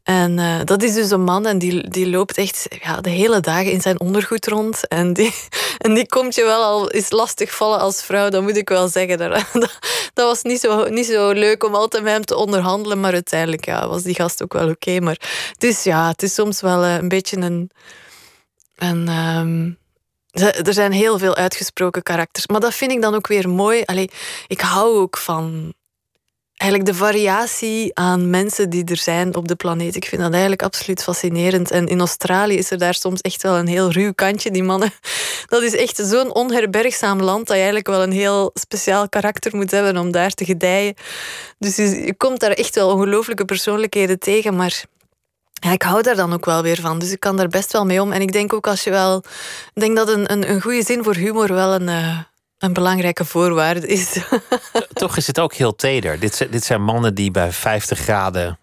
[0.05, 3.41] En eh, dat is dus een man en die, die loopt echt ja, de hele
[3.41, 4.89] dagen in zijn ondergoed rond.
[4.89, 5.35] En die,
[5.85, 8.89] en die komt je wel al eens lastig vallen als vrouw, dat moet ik wel
[8.89, 9.19] zeggen.
[9.19, 9.79] Dat,
[10.15, 13.01] dat, was niet zo, niet zo leuk om altijd met hem te onderhandelen.
[13.01, 15.01] Maar uiteindelijk ja, was die gast ook wel oké.
[15.01, 15.19] Maar
[15.53, 17.71] het is, ja, het is soms wel een beetje een...
[18.77, 19.71] een ehm,
[20.65, 22.47] er zijn heel veel uitgesproken karakters.
[22.47, 23.83] Maar dat vind ik dan ook weer mooi.
[23.85, 24.11] Allee,
[24.47, 25.75] ik hou ook van
[26.57, 29.97] eigenlijk de variatie aan mensen die er zijn op de planeet.
[29.97, 31.71] Ik vind dat eigenlijk absoluut fascinerend.
[31.71, 34.51] En in Australië is er daar soms echt wel een heel ruw kantje.
[34.51, 34.93] Die mannen,
[35.47, 39.71] dat is echt zo'n onherbergzaam land dat je eigenlijk wel een heel speciaal karakter moet
[39.71, 40.95] hebben om daar te gedijen.
[41.59, 44.85] Dus je komt daar echt wel ongelooflijke persoonlijkheden tegen, maar
[45.65, 46.99] ja, ik hou daar dan ook wel weer van.
[46.99, 48.13] Dus ik kan daar best wel mee om.
[48.13, 49.17] En ik denk ook als je wel.
[49.75, 52.19] Ik denk dat een, een, een goede zin voor humor wel een, uh,
[52.65, 54.19] een belangrijke voorwaarde is.
[54.93, 56.19] Toch is het ook heel teder.
[56.19, 58.59] Dit, dit zijn mannen die bij 50 graden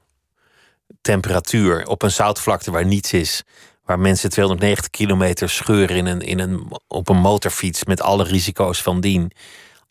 [1.01, 3.43] temperatuur op een zoutvlakte waar niets is,
[3.85, 8.81] waar mensen 290 kilometer scheuren in een, in een, op een motorfiets met alle risico's
[8.81, 9.31] van dien,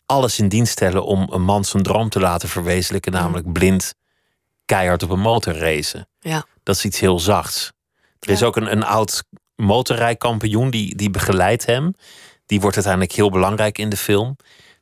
[0.05, 3.93] alles in dienst stellen om een man zijn droom te laten verwezenlijken, namelijk blind
[4.65, 6.07] keihard op een motor racen.
[6.19, 6.45] Ja.
[6.63, 7.71] Dat is iets heel zachts.
[8.19, 9.23] Er is ook een, een oud
[9.55, 11.95] motorrijkampioen die, die begeleidt hem.
[12.51, 14.37] Die wordt uiteindelijk heel belangrijk in de film.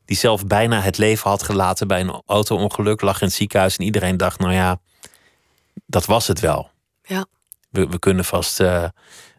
[0.05, 3.01] Die zelf bijna het leven had gelaten bij een auto-ongeluk.
[3.01, 4.79] Lag in het ziekenhuis en iedereen dacht, nou ja,
[5.85, 6.69] dat was het wel.
[7.03, 7.25] Ja.
[7.69, 8.83] We, we kunnen vast uh,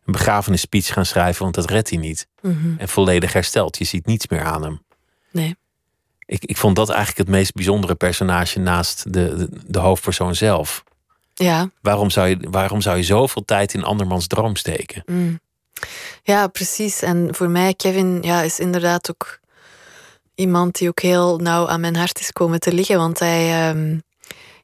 [0.05, 2.27] een begrafenisspeech gaan schrijven, want dat redt hij niet.
[2.43, 2.75] Mhm.
[2.79, 3.79] En volledig hersteld.
[3.79, 4.83] Je ziet niets meer aan hem.
[5.31, 5.57] Nee.
[6.27, 10.85] Ik, ik vond dat eigenlijk het meest bijzondere personage naast de, de, de hoofdpersoon zelf.
[11.35, 11.71] Ja.
[11.83, 15.03] Waarom zou, je, waarom zou je zoveel tijd in andermans droom steken?
[15.07, 15.41] Mm.
[16.23, 17.03] Ja, precies.
[17.03, 19.39] En voor mij, Kevin, ja, is inderdaad ook
[20.35, 22.97] iemand die ook heel nauw aan mijn hart is komen te liggen.
[22.97, 23.99] Want hij, ehm,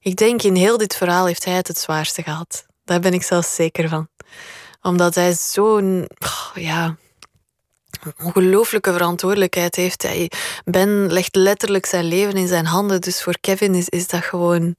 [0.01, 2.67] ik denk in heel dit verhaal heeft hij het het zwaarste gehad.
[2.85, 4.09] Daar ben ik zelfs zeker van.
[4.83, 6.09] Omdat hij zo'n,
[6.55, 6.97] ja,
[8.23, 10.03] ongelooflijke verantwoordelijkheid heeft.
[10.03, 10.31] Hij,
[10.65, 13.01] ben legt letterlijk zijn leven in zijn handen.
[13.01, 14.77] Dus voor Kevin is, is dat gewoon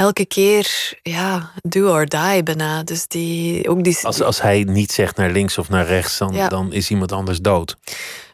[0.00, 2.82] elke keer, ja, do or die bijna.
[2.82, 3.98] Dus die, ook die...
[4.02, 6.48] Als, als hij niet zegt naar links of naar rechts, dan, Ja.
[6.48, 7.76] dan is iemand anders dood.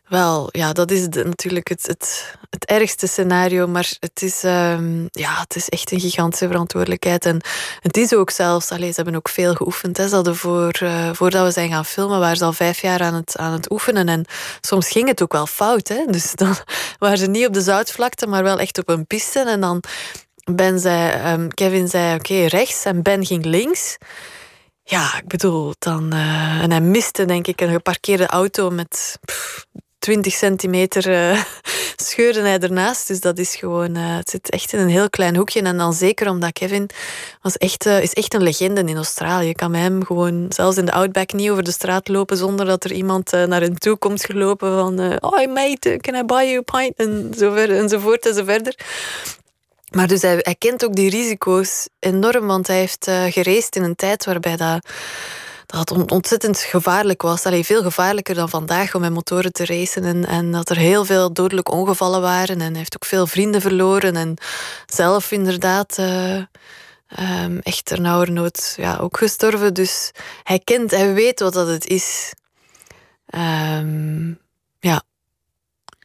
[0.09, 3.67] Wel, ja, dat is de- natuurlijk het, het, het ergste scenario.
[3.67, 7.25] Maar het is, ehm, ja, het is echt een gigantische verantwoordelijkheid.
[7.27, 7.41] En
[7.81, 9.97] het is ook zelfs, allee, ze hebben ook veel geoefend.
[9.97, 10.09] Hè.
[10.09, 13.15] Ze hadden voor, eh, voordat we zijn gaan filmen, waren ze al vijf jaar aan
[13.15, 14.09] het, aan het oefenen.
[14.09, 14.25] En
[14.61, 15.89] soms ging het ook wel fout.
[15.89, 16.05] Hè.
[16.11, 16.55] Dus dan
[16.99, 19.41] waren ze niet op de zoutvlakte, maar wel echt op een piste.
[19.41, 19.83] En dan
[20.55, 23.97] Ben zei, ehm, Kevin zei oké, rechts en Ben ging links.
[24.83, 26.13] Ja, ik bedoel, dan...
[26.13, 29.67] eh, en hij miste, denk ik, een geparkeerde auto met pff,
[29.99, 31.43] 20 centimeter eh,
[32.09, 33.09] scheurde hij ernaast.
[33.09, 33.97] Dus dat is gewoon...
[33.97, 35.63] eh, het zit echt in een heel klein hoekje.
[35.63, 36.89] En dan zeker omdat Kevin
[37.41, 39.47] was echt, is echt een legende in Australië.
[39.47, 42.67] Je kan met hem gewoon, zelfs in de Outback, niet over de straat lopen zonder
[42.67, 45.23] dat er iemand naar hen toe komt gelopen van...
[45.23, 46.97] oh, mate, can I buy you a pint?
[46.97, 48.75] En zo ver, enzovoort en zo verder.
[49.97, 53.37] Maar dus hij, kent ook die risico's enorm, want hij heeft uh,
[53.71, 54.87] in een tijd waarbij dat,
[55.67, 57.45] dat ontzettend gevaarlijk was.
[57.45, 60.25] Allee, veel gevaarlijker dan vandaag om met motoren te racen.
[60.25, 62.61] En, dat er heel veel dodelijke ongevallen waren.
[62.61, 64.17] En hij heeft ook veel vrienden verloren.
[64.17, 64.35] En
[64.87, 66.43] zelf inderdaad uh,
[67.45, 69.75] um, echt ternauwernood ja, ook gestorven.
[69.75, 70.11] Dus
[70.43, 72.33] hij kent, hij weet wat dat het is.
[73.35, 74.39] Um,
[74.81, 75.03] ja.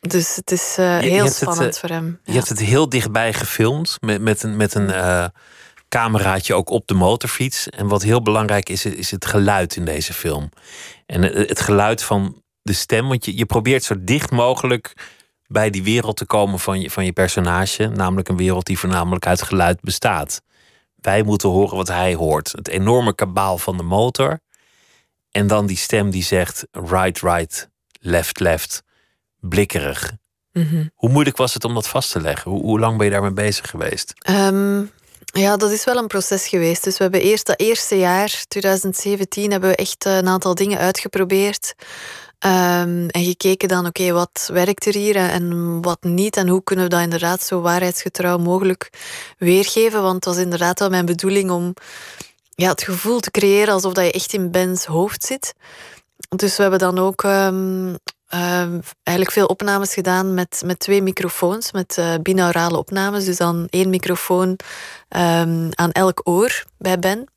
[0.08, 2.20] Dus het is uh, heel spannend het, voor hem.
[2.24, 5.26] Je hebt het heel dichtbij gefilmd met, met een, met een uh,
[5.90, 7.70] cameraatje ook op de motorfiets.
[7.70, 10.50] En wat heel belangrijk is, is het geluid in deze film.
[11.06, 13.08] En het geluid van de stem.
[13.08, 14.94] Want je, je probeert zo dicht mogelijk
[15.48, 17.88] bij die wereld te komen van je, van je personage.
[17.88, 20.42] Namelijk een wereld die voornamelijk uit geluid bestaat.
[20.96, 22.52] Wij moeten horen wat hij hoort.
[22.52, 24.40] Het enorme kabaal van de motor.
[25.32, 28.84] En dan die stem die zegt right, right, left, left
[29.42, 30.12] blikkerig.
[30.52, 30.92] Mm -hmm.
[30.96, 32.52] Hoe moeilijk was het om dat vast te leggen?
[32.52, 34.14] Hoe, hoe lang ben je daarmee bezig geweest?
[34.30, 34.92] Um,
[35.26, 36.84] ja, dat is wel een proces geweest.
[36.84, 41.74] Dus we hebben eerst dat eerste jaar, 2017, hebben we echt een aantal dingen uitgeprobeerd.
[42.46, 46.38] Um, en gekeken dan, oké, okay, wat werkt er hier en wat niet?
[46.38, 48.90] En hoe kunnen we dat inderdaad zo waarheidsgetrouw mogelijk
[49.38, 50.02] weergeven?
[50.02, 51.74] Want het was inderdaad wel mijn bedoeling om
[52.50, 55.54] ja, het gevoel te creëren alsof dat je echt in Ben's hoofd zit.
[56.30, 57.96] Dus we hebben dan ook um,
[58.34, 63.26] uh, eigenlijk veel opnames gedaan met, met twee microfoons, met uh, binaurale opnames.
[63.26, 67.30] Dus dan één microfoon um, aan elk oor bij Ben.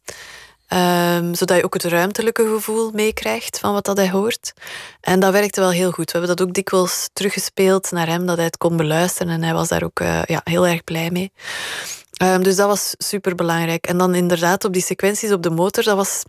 [0.68, 4.52] Um, zodat je ook het ruimtelijke gevoel meekrijgt van wat dat hij hoort.
[5.00, 6.12] En dat werkte wel heel goed.
[6.12, 9.32] We hebben dat ook dikwijls teruggespeeld naar hem, dat hij het kon beluisteren.
[9.32, 11.32] En hij was daar ook uh, ja, heel erg blij mee.
[12.40, 13.86] Dus dat was super belangrijk.
[13.86, 16.22] En dan inderdaad op die sequenties op de motor, dat was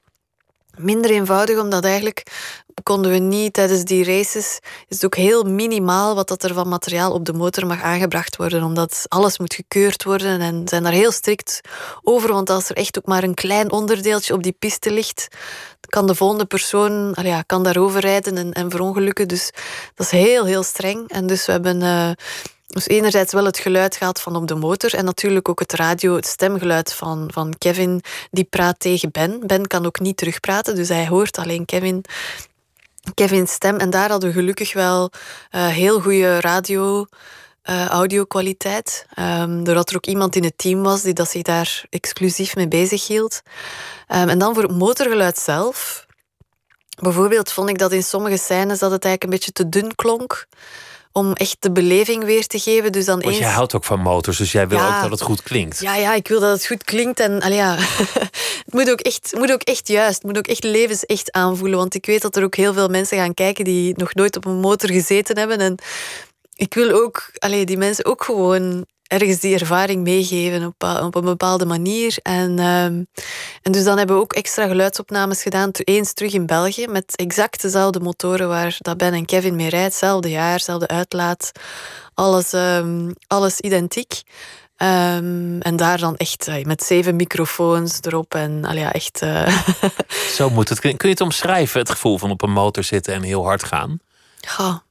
[0.77, 2.23] minder eenvoudig, omdat eigenlijk
[2.83, 4.59] konden we niet tijdens die races.
[4.88, 8.35] Is het ook heel minimaal wat dat er van materiaal op de motor mag aangebracht
[8.35, 11.61] worden, omdat alles moet gekeurd worden en zijn daar heel strikt
[12.03, 12.33] over.
[12.33, 15.27] Want als er echt ook maar een klein onderdeeltje op die piste ligt,
[15.79, 19.27] kan de volgende persoon ja, kan daarover rijden en, en verongelukken.
[19.27, 19.51] Dus
[19.95, 21.09] dat is heel, heel streng.
[21.09, 21.81] En dus we hebben.
[21.81, 22.11] Uh,
[22.67, 26.15] dus enerzijds wel het geluid gehad van op de motor en natuurlijk ook het radio,
[26.15, 28.01] het stemgeluid van, van Kevin,
[28.32, 29.39] die praat tegen Ben.
[29.47, 32.06] Ben kan ook niet terugpraten, dus hij hoort alleen Kevin
[33.13, 33.78] Kevin's stem.
[33.78, 35.12] En daar hadden we gelukkig wel
[35.51, 37.06] uh, heel goede radio.
[37.69, 39.06] Uh, audio-kwaliteit.
[39.19, 42.67] Um, doordat er ook iemand in het team was die dat zich daar exclusief mee
[42.67, 43.41] bezig hield.
[44.08, 46.06] Um, en dan voor het motorgeluid zelf.
[47.01, 50.45] Bijvoorbeeld vond ik dat in sommige scènes dat het eigenlijk een beetje te dun klonk
[51.17, 52.91] om echt de beleving weer te geven.
[52.91, 53.38] Dus dan Want eens...
[53.38, 55.80] jij houdt ook van motors, dus jij wil ook dat het goed klinkt.
[55.80, 57.19] Ja, ja, ik wil dat het goed klinkt.
[57.19, 57.75] En allee, ja,
[58.65, 61.78] het moet ook, echt, moet ook echt juist, het moet ook echt levensecht aanvoelen.
[61.78, 64.45] Want ik weet dat er ook heel veel mensen gaan kijken die nog nooit op
[64.45, 65.58] een motor gezeten hebben.
[65.58, 65.75] En
[66.56, 71.25] ik wil ook allee, die mensen ook gewoon ergens die ervaring meegeven op, op een
[71.25, 72.17] bepaalde manier.
[72.21, 73.03] En, ehm,
[73.61, 77.61] en dus dan hebben we ook extra geluidsopnames gedaan, eens terug in België, met exact
[77.61, 79.85] dezelfde motoren waar dat Ben en Kevin mee rijdt.
[79.85, 81.51] Hetzelfde jaar, hetzelfde uitlaat,
[82.13, 84.21] alles, um, alles identiek.
[84.77, 89.21] Um, en daar dan echt uh, met zeven microfoons erop en al ja, echt.
[89.21, 89.65] Uh...
[90.37, 90.79] Zo moet het.
[90.79, 93.99] Kun je het omschrijven, het gevoel van op een motor zitten en heel hard gaan?
[94.39, 94.83] Ja.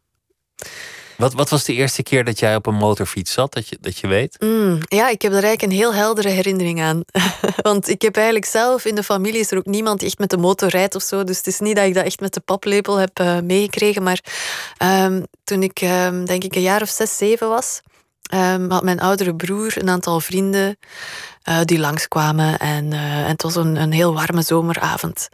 [1.17, 3.99] Wat, wat was de eerste keer dat jij op een motorfiets zat, dat je, dat
[3.99, 4.37] je weet?
[4.39, 7.03] Mm, ja, ik heb er eigenlijk een heel heldere herinnering aan.
[7.63, 10.31] Want ik heb eigenlijk zelf in de familie is er ook niemand die echt met
[10.31, 11.25] de motor rijdt of zo.
[11.25, 14.03] Dus het is niet dat ik dat echt met de paplepel heb uh, meegekregen.
[14.03, 14.21] Maar
[14.83, 17.81] um, toen ik um, denk ik een jaar of zes, zeven was,
[18.35, 20.79] um, had mijn oudere broer een aantal vrienden
[21.49, 22.59] uh, die langskwamen.
[22.59, 25.29] En, en het was een, een heel warme zomeravond.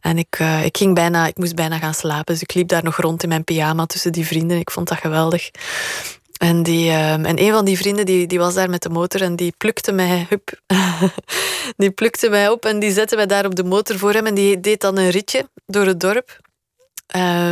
[0.00, 2.34] En ik, uh, ik, ging bijna, ik moest bijna gaan slapen.
[2.34, 4.58] Dus ik liep daar nog rond in mijn pyjama tussen die vrienden.
[4.58, 5.50] Ik vond dat geweldig.
[6.38, 9.36] En, die, en een van die vrienden die, die was daar met de motor en
[9.36, 10.60] die plukte mij, hup,
[11.76, 14.34] die plukte mij op en die zette mij daar op de motor voor hem en
[14.34, 16.40] die deed dan een ritje door het dorp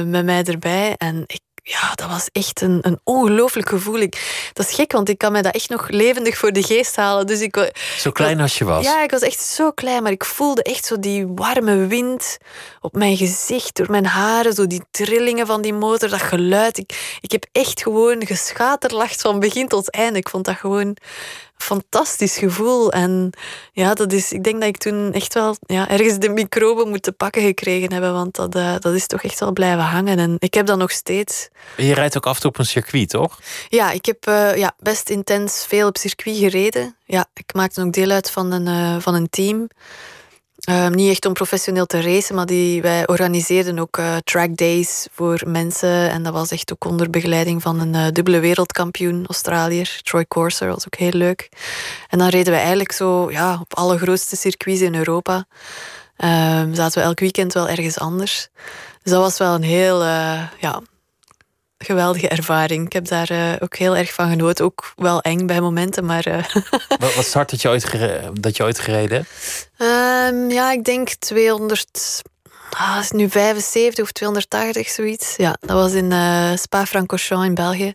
[0.05, 0.95] met mij erbij.
[0.97, 3.99] En ik ja, dat was echt een, een ongelooflijk gevoel.
[3.99, 6.97] Ik, dat is gek, want ik kan me dat echt nog levendig voor de geest
[6.97, 7.27] halen.
[7.27, 8.85] Dus ik, zo klein als je was?
[8.85, 12.39] Ja, ik was echt zo klein, maar ik voelde echt zo die warme wind
[12.81, 16.79] op mijn gezicht, door mijn haren, zo die trillingen van die motor, dat geluid.
[16.79, 20.19] Ik, ik heb echt gewoon geschaterlacht van begin tot einde.
[20.19, 20.97] Ik vond dat gewoon
[21.63, 22.93] fantastisch gevoel.
[22.93, 23.31] En
[23.73, 27.17] ja, dat is, ik denk dat ik toen echt wel ja, ergens de microben moeten
[27.17, 28.13] pakken gekregen hebben.
[28.13, 30.19] Want dat, uh, dat is toch echt wel blijven hangen.
[30.19, 31.49] En ik heb dat nog steeds.
[31.77, 33.39] Je rijdt ook af en toe op een circuit, toch?
[33.69, 36.97] Ja, ik heb uh, ja, best intens veel op circuit gereden.
[37.05, 39.69] Ja, ik maakte ook deel uit van een, uh, van een team.
[40.71, 45.07] Um, niet echt om professioneel te racen, maar die, wij organiseerden ook uh, track days
[45.13, 46.11] voor mensen.
[46.11, 50.69] En dat was echt ook onder begeleiding van een uh, dubbele wereldkampioen Australiër, Troy Corser,
[50.69, 51.49] was ook heel leuk.
[52.09, 55.47] En dan reden we eigenlijk zo ja, op alle grootste circuits in Europa.
[56.17, 58.49] Um, zaten we elk weekend wel ergens anders.
[59.03, 60.81] Dus dat was wel een heel uh, ja,
[61.79, 62.87] geweldige ervaring.
[62.87, 64.65] Ik heb daar uh, ook heel erg van genoten.
[64.65, 66.29] Ook wel eng bij momenten, maar...
[66.29, 66.45] Uh...
[67.01, 67.91] wat, wat start dat je ooit,
[68.41, 69.27] dat je ooit gereden
[69.79, 72.23] um, ja, ik denk 200...
[72.71, 75.37] Ah, is nu 75 of 280, zoiets.
[75.37, 77.95] Ja, dat was in uh, Spa-Francorchamps in België.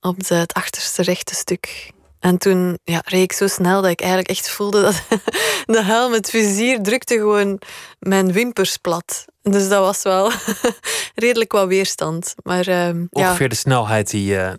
[0.00, 1.90] Op de, het achterste rechte stuk.
[2.22, 5.02] En toen ja, reed ik zo snel dat ik eigenlijk echt voelde dat
[5.76, 7.60] de helm, het vizier, drukte gewoon
[7.98, 9.24] mijn wimpers plat.
[9.42, 10.30] Dus dat was wel
[11.14, 12.34] redelijk wat weerstand.
[12.42, 13.48] Maar, uh, Ongeveer ja.
[13.48, 14.52] de snelheid die, uh,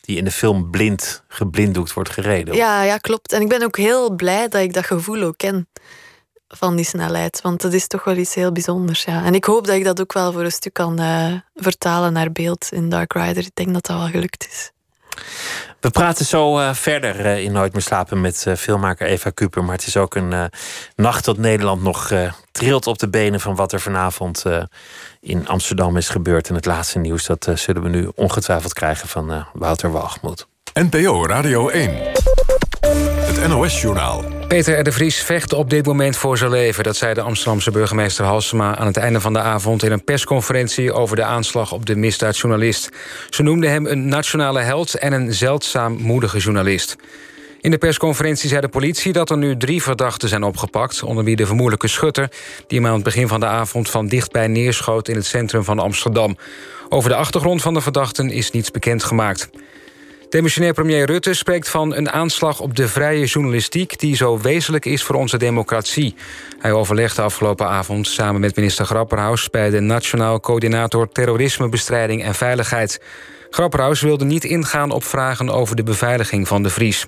[0.00, 2.54] die in de film blind, geblinddoekt wordt gereden.
[2.54, 3.32] Ja, ja, klopt.
[3.32, 5.68] En ik ben ook heel blij dat ik dat gevoel ook ken
[6.48, 7.40] van die snelheid.
[7.42, 9.04] Want dat is toch wel iets heel bijzonders.
[9.04, 9.24] Ja.
[9.24, 12.32] En ik hoop dat ik dat ook wel voor een stuk kan uh, vertalen naar
[12.32, 13.44] beeld in Dark Rider.
[13.44, 14.70] Ik denk dat dat wel gelukt is.
[15.80, 19.64] We praten zo uh, verder uh, in Nooit meer slapen met uh, filmmaker Eva Kuper.
[19.64, 20.50] Maar het is ook een
[20.96, 22.12] nacht dat Nederland nog
[22.52, 24.44] trilt op de benen van wat er vanavond
[25.20, 26.48] in Amsterdam is gebeurd.
[26.48, 30.46] En het laatste nieuws, dat zullen we nu ongetwijfeld krijgen van Wouter Walgemoed.
[30.74, 32.39] NPO Radio 1.
[33.48, 34.24] NOS-journaal.
[34.48, 34.82] Peter R.
[34.82, 36.84] de Vries vecht op dit moment voor zijn leven.
[36.84, 39.82] Dat zei de Amsterdamse burgemeester Halsema aan het einde van de avond...
[39.82, 42.88] in een persconferentie over de aanslag op de misdaadjournalist.
[43.30, 46.96] Ze noemde hem een nationale held en een zeldzaam moedige journalist.
[47.60, 51.02] In de persconferentie zei de politie dat er nu drie verdachten zijn opgepakt...
[51.02, 52.30] onder wie de vermoedelijke schutter...
[52.66, 55.08] die hem aan het begin van de avond van dichtbij neerschoot...
[55.08, 56.36] in het centrum van Amsterdam.
[56.88, 59.50] Over de achtergrond van de verdachten is niets bekend gemaakt.
[60.30, 63.98] Demissionair premier Rutte spreekt van een aanslag op de vrije journalistiek...
[63.98, 66.14] die zo wezenlijk is voor onze democratie.
[66.58, 69.50] Hij overlegde afgelopen avond samen met minister Grapperhaus...
[69.50, 73.00] bij de Nationaal Coördinator Terrorismebestrijding en Veiligheid.
[73.50, 77.06] Grapperhaus wilde niet ingaan op vragen over de beveiliging van de Vries.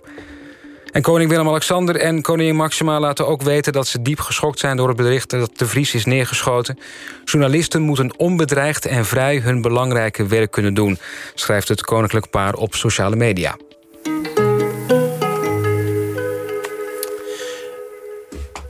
[0.93, 3.73] En koning Willem-Alexander en koningin Maxima laten ook weten...
[3.73, 6.79] dat ze diep geschokt zijn door het bericht dat de Vries is neergeschoten.
[7.25, 10.99] Journalisten moeten onbedreigd en vrij hun belangrijke werk kunnen doen...
[11.35, 13.57] schrijft het koninklijk paar op sociale media.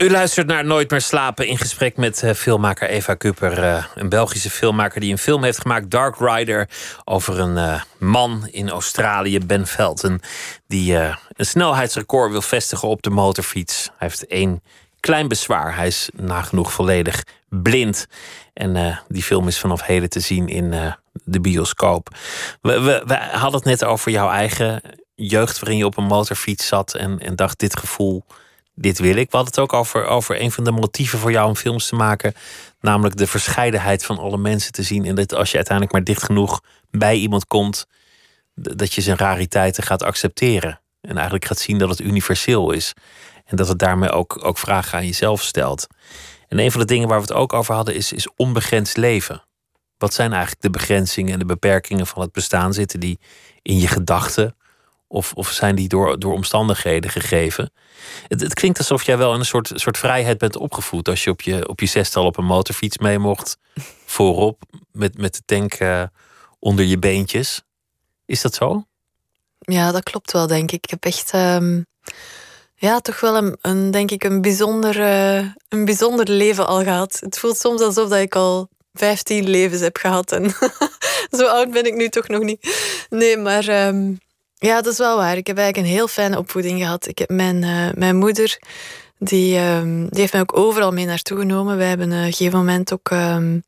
[0.03, 3.59] U luistert naar Nooit meer slapen in gesprek met uh, filmmaker Eva Kupper.
[3.59, 6.69] Uh, een Belgische filmmaker die een film heeft gemaakt, Dark Rider.
[7.05, 10.21] Over een uh, man in Australië, Ben Felton.
[10.67, 13.85] Die een snelheidsrecord wil vestigen op de motorfiets.
[13.85, 14.63] Hij heeft één
[15.01, 15.77] klein bezwaar.
[15.77, 18.07] Hij is nagenoeg volledig blind.
[18.53, 22.09] En die film is vanaf heden te zien in de bioscoop.
[22.61, 24.83] We, we, we, hadden het net over jouw eigen
[25.15, 28.25] jeugd waarin je op een motorfiets zat en, en dacht dit gevoel
[28.75, 29.31] dit wil ik.
[29.31, 31.95] We hadden het ook over, over een van de motieven voor jou om films te
[31.95, 32.35] maken.
[32.81, 35.05] Namelijk de verscheidenheid van alle mensen te zien.
[35.05, 37.87] En dat als je uiteindelijk maar dicht genoeg bij iemand komt,
[38.55, 40.81] dat je zijn rariteiten gaat accepteren.
[41.01, 42.93] En eigenlijk gaat zien dat het universeel is.
[43.45, 45.87] En dat het daarmee ook, ook vragen aan jezelf stelt.
[46.49, 49.45] En een van de dingen waar we het ook over hadden is, is onbegrensd leven.
[49.99, 52.73] Wat zijn eigenlijk de begrenzingen en de beperkingen van het bestaan?
[52.73, 53.21] Zitten die
[53.63, 54.57] in je gedachten?
[55.13, 57.73] Of, of zijn die door, door omstandigheden gegeven?
[58.29, 61.09] Het, het, klinkt alsof jij wel in een soort, soort vrijheid bent opgevoed.
[61.09, 63.59] Als je op je, op je zestal op een motorfiets mee mocht.
[64.07, 66.03] Voorop, met, met de tank uh,
[66.59, 67.63] onder je beentjes.
[68.27, 68.85] Is dat zo?
[69.59, 70.85] Ja, dat klopt wel, denk ik.
[70.85, 71.33] Ik heb echt...
[71.35, 71.87] Um,
[72.75, 77.17] ja, toch wel een, een, denk ik, een bijzonder, uh, een bijzonder leven al gehad.
[77.21, 80.33] Het voelt soms alsof dat ik al 15 levens heb gehad.
[80.33, 80.51] En
[81.39, 82.77] zo oud ben ik nu toch nog niet.
[83.11, 83.87] Nee, maar...
[83.87, 84.19] Um,
[84.63, 85.37] ja, dat is wel waar.
[85.37, 87.07] Ik heb eigenlijk een heel fijne opvoeding gehad.
[87.07, 88.59] Ik heb mijn, uh, mijn moeder,
[89.19, 91.77] die, um, die heeft mij ook overal mee naartoe genomen.
[91.77, 93.11] Wij hebben uh, op een gegeven moment ook...
[93.11, 93.65] Um,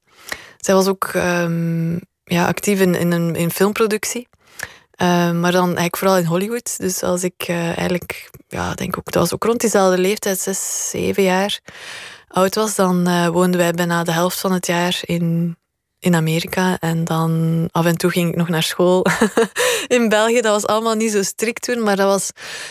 [0.57, 4.28] zij was ook um, ja, actief in, in, een, filmproductie.
[4.98, 6.78] maar dan eigenlijk vooral in Hollywood.
[6.78, 10.90] Dus als ik uh, eigenlijk, ja, denk ook, dat was ook rond diezelfde leeftijd, zes,
[10.90, 11.61] zeven jaar
[12.28, 15.57] oud was, dan woonden wij bijna de helft van het jaar in,
[16.04, 16.76] in Amerika.
[16.80, 19.06] En dan af en toe ging ik nog naar school
[19.96, 20.40] in België.
[20.40, 22.30] Dat was allemaal niet zo strikt toen, maar dat was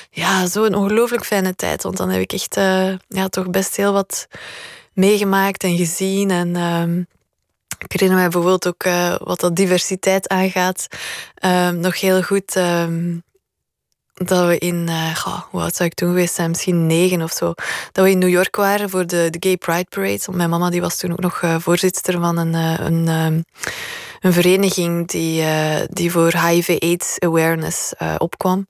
[0.09, 1.83] ja, zo'n ongelooflijk fijne tijd.
[1.83, 4.27] Want dan heb ik echt uh, ja, toch best heel wat
[4.93, 6.31] meegemaakt en gezien.
[6.31, 7.03] En uh,
[7.77, 10.87] ik herinner mij bijvoorbeeld ook uh, wat dat diversiteit aangaat.
[11.35, 13.17] Ehm, nog heel goed ehm,
[14.13, 15.17] dat we in, uh,
[15.49, 17.53] hoe oud zou ik toen geweest zijn, misschien negen of zo,
[17.91, 20.21] dat we in New York waren voor de, de Gay Pride Parade.
[20.25, 23.07] Want mijn mama die was toen ook nog uh, voorzitter van een, uh, een,
[24.21, 25.43] een vereniging die,
[25.87, 28.67] die voor HIV-AIDS awareness opkwam.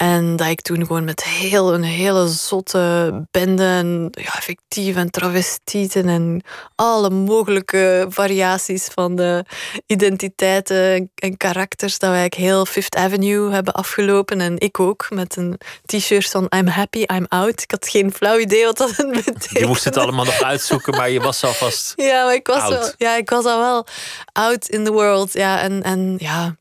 [0.00, 5.10] En dat ik toen gewoon met heel, een hele zotte bende en ja, effectief en
[5.10, 6.42] travestieten en
[6.74, 9.44] alle mogelijke variaties van de
[9.86, 14.40] identiteiten en karakters, dat wij heel Fifth Avenue hebben afgelopen.
[14.40, 17.62] En ik ook, met een t-shirt van I'm happy, I'm out.
[17.62, 19.60] Ik had geen flauw idee wat dat betekende.
[19.60, 22.92] Je moest het allemaal nog uitzoeken, maar je was alvast Ja, maar ik was, Wel,
[22.96, 23.86] ja, ik was al wel
[24.32, 25.32] out in the world.
[25.32, 26.58] Ja, en, en ja,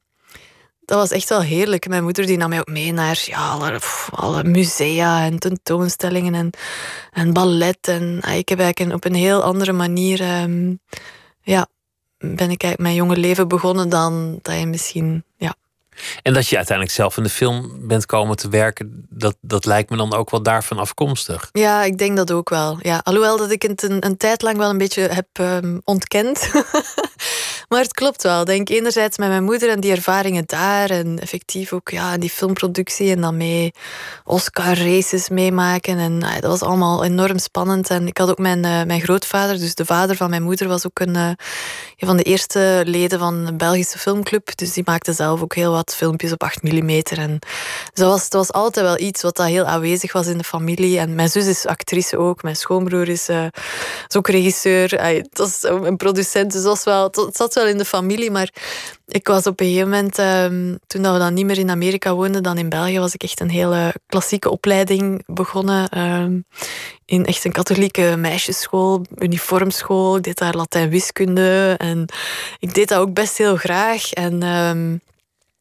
[0.90, 1.88] dat was echt wel heerlijk.
[1.88, 3.80] Mijn moeder die nam mij ook mee naar ja, alle,
[4.12, 6.50] alle musea en tentoonstellingen en,
[7.12, 7.88] en ballet.
[7.88, 10.80] En ah, ik heb eigenlijk op een heel andere manier um,
[11.42, 11.68] ja,
[12.18, 15.56] ben ik eigenlijk mijn jonge leven begonnen dan dat je misschien ja,
[16.22, 19.90] en dat je uiteindelijk zelf in de film bent komen te werken, dat, dat lijkt
[19.90, 21.50] me dan ook wel daarvan afkomstig.
[21.52, 22.78] Ja, ik denk dat ook wel.
[22.82, 26.52] Ja, alhoewel dat ik het een, een tijd lang wel een beetje heb um, ontkend.
[27.70, 28.46] maar het klopt wel.
[28.46, 30.90] Denk enerzijds met mijn moeder en die ervaringen daar.
[30.90, 33.74] En effectief ook ja, die filmproductie en dan mee
[34.24, 35.98] Oscar races meemaken.
[35.98, 37.90] En ah, dat was allemaal enorm spannend.
[37.90, 40.86] En ik had ook mijn, uh, mijn grootvader, dus de vader van mijn moeder, was
[40.86, 41.38] ook een, een
[41.98, 44.58] van de eerste leden van een Belgische filmclub.
[44.58, 46.90] Dus die maakte zelf ook heel wat filmpjes op 8 mm.
[46.90, 50.38] En dus dat was, dat was altijd wel iets wat dat heel aanwezig was in
[50.38, 51.00] de familie.
[51.00, 52.44] En mijn zus is actrice ook.
[52.44, 53.46] Mijn schoonbroer is, uh,
[54.08, 54.90] is ook regisseur.
[54.90, 56.52] Hij, dat is een producent.
[56.52, 58.32] Dus dat was wel, het zat wel in de familie.
[58.32, 58.50] Maar
[59.08, 62.44] ik was op een gegeven moment, um, toen we dan niet meer in Amerika woonden,
[62.44, 66.00] dan in België, was ik echt een hele klassieke opleiding begonnen.
[66.00, 66.46] Um,
[67.06, 70.18] in echt een katholieke meisjesschool, uniformschool.
[70.18, 72.06] Ik deed daar Latijn-wiskunde en
[72.60, 74.12] ik deed dat ook best heel graag.
[74.12, 75.02] En um,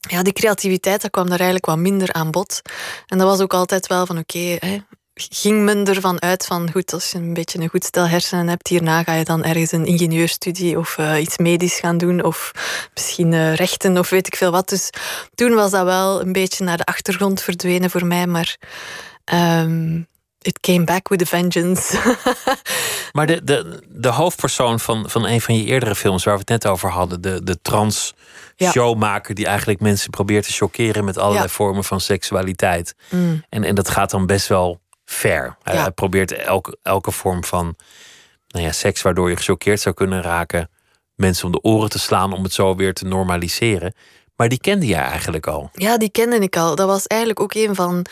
[0.00, 2.62] ja, die creativiteit dat kwam daar eigenlijk wat minder aan bod.
[3.06, 4.84] En dat was ook altijd wel van oké, okay,
[5.30, 8.68] ging men ervan uit van goed, als je een beetje een goed stel hersenen hebt,
[8.68, 12.52] hierna ga je dan ergens een ingenieurstudie of uh, iets medisch gaan doen of
[12.94, 14.68] misschien uh, rechten of weet ik veel wat.
[14.68, 14.90] Dus
[15.34, 18.56] toen was dat wel een beetje naar de achtergrond verdwenen voor mij, maar
[19.32, 20.06] um,
[20.40, 21.98] it came back with a vengeance.
[23.12, 26.48] maar de, de, de hoofdpersoon van, van een van je eerdere films waar we het
[26.48, 28.14] net over hadden, de, de trans
[28.62, 32.94] showmaker die eigenlijk mensen probeert te chockeren met allerlei vormen van seksualiteit.
[33.10, 33.44] Mm.
[33.48, 34.80] En, en dat gaat dan best wel
[35.10, 35.56] ver.
[35.62, 37.76] Hij, probeert elke, elke vorm van
[38.48, 40.70] nou ja, seks waardoor je gechoqueerd zou kunnen raken,
[41.14, 43.94] mensen om de oren te slaan om het zo weer te normaliseren.
[44.36, 45.70] Maar die kende jij eigenlijk al?
[45.72, 46.74] Ja, die kende ik al.
[46.74, 48.04] Dat was eigenlijk ook een van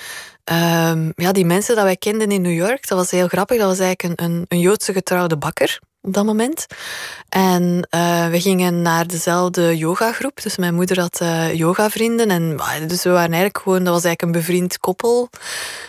[0.52, 2.88] um, ja, die mensen dat wij kenden in New York.
[2.88, 3.58] Dat was heel grappig.
[3.58, 6.66] Dat was eigenlijk een, een, Joodse getrouwde bakker op dat moment.
[7.28, 10.42] En uh, we gingen naar dezelfde yogagroep.
[10.42, 12.30] Dus mijn moeder had uh, yogavrienden.
[12.30, 15.28] En dus we waren eigenlijk gewoon, dat was eigenlijk een bevriend koppel.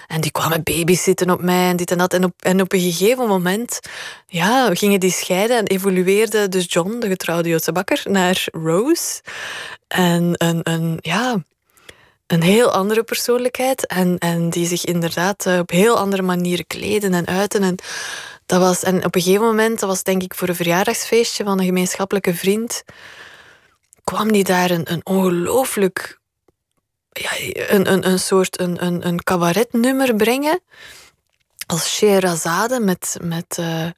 [0.08, 2.14] En die kwamen babysitten op mij en dit en dat.
[2.14, 3.80] En op, en op een gegeven moment
[4.28, 9.22] ja, gingen die scheiden en evolueerde dus John, de getrouwde Joodse bakker, naar Rose.
[9.88, 11.44] En een, een, ja,
[12.28, 13.86] een heel andere persoonlijkheid.
[13.86, 17.64] En, en die zich inderdaad eh, op heel andere manieren kleden en uiten.
[17.64, 17.76] En
[18.46, 21.60] dat was, en op een gegeven moment, dat was denk ik voor een verjaardagsfeestje van
[21.60, 22.84] een gemeenschappelijke vriend,
[24.04, 26.20] kwam die daar een, een ongelooflijk,
[27.12, 30.62] ja, een, een, een soort een, een, een cabaretnummer brengen.
[31.66, 33.90] Als Sherazade met, met uh,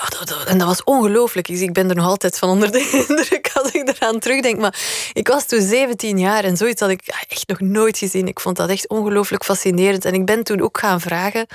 [0.00, 1.48] ja, dat, en dat was ongelooflijk.
[1.48, 4.60] Ik ben er nog altijd van onder de indruk als ik eraan terugdenk.
[4.60, 4.78] Maar
[5.12, 8.28] ik was toen 17 jaar en zoiets had ik echt nog nooit gezien.
[8.28, 10.04] Ik vond dat echt ongelooflijk fascinerend.
[10.04, 11.46] En ik ben toen ook gaan vragen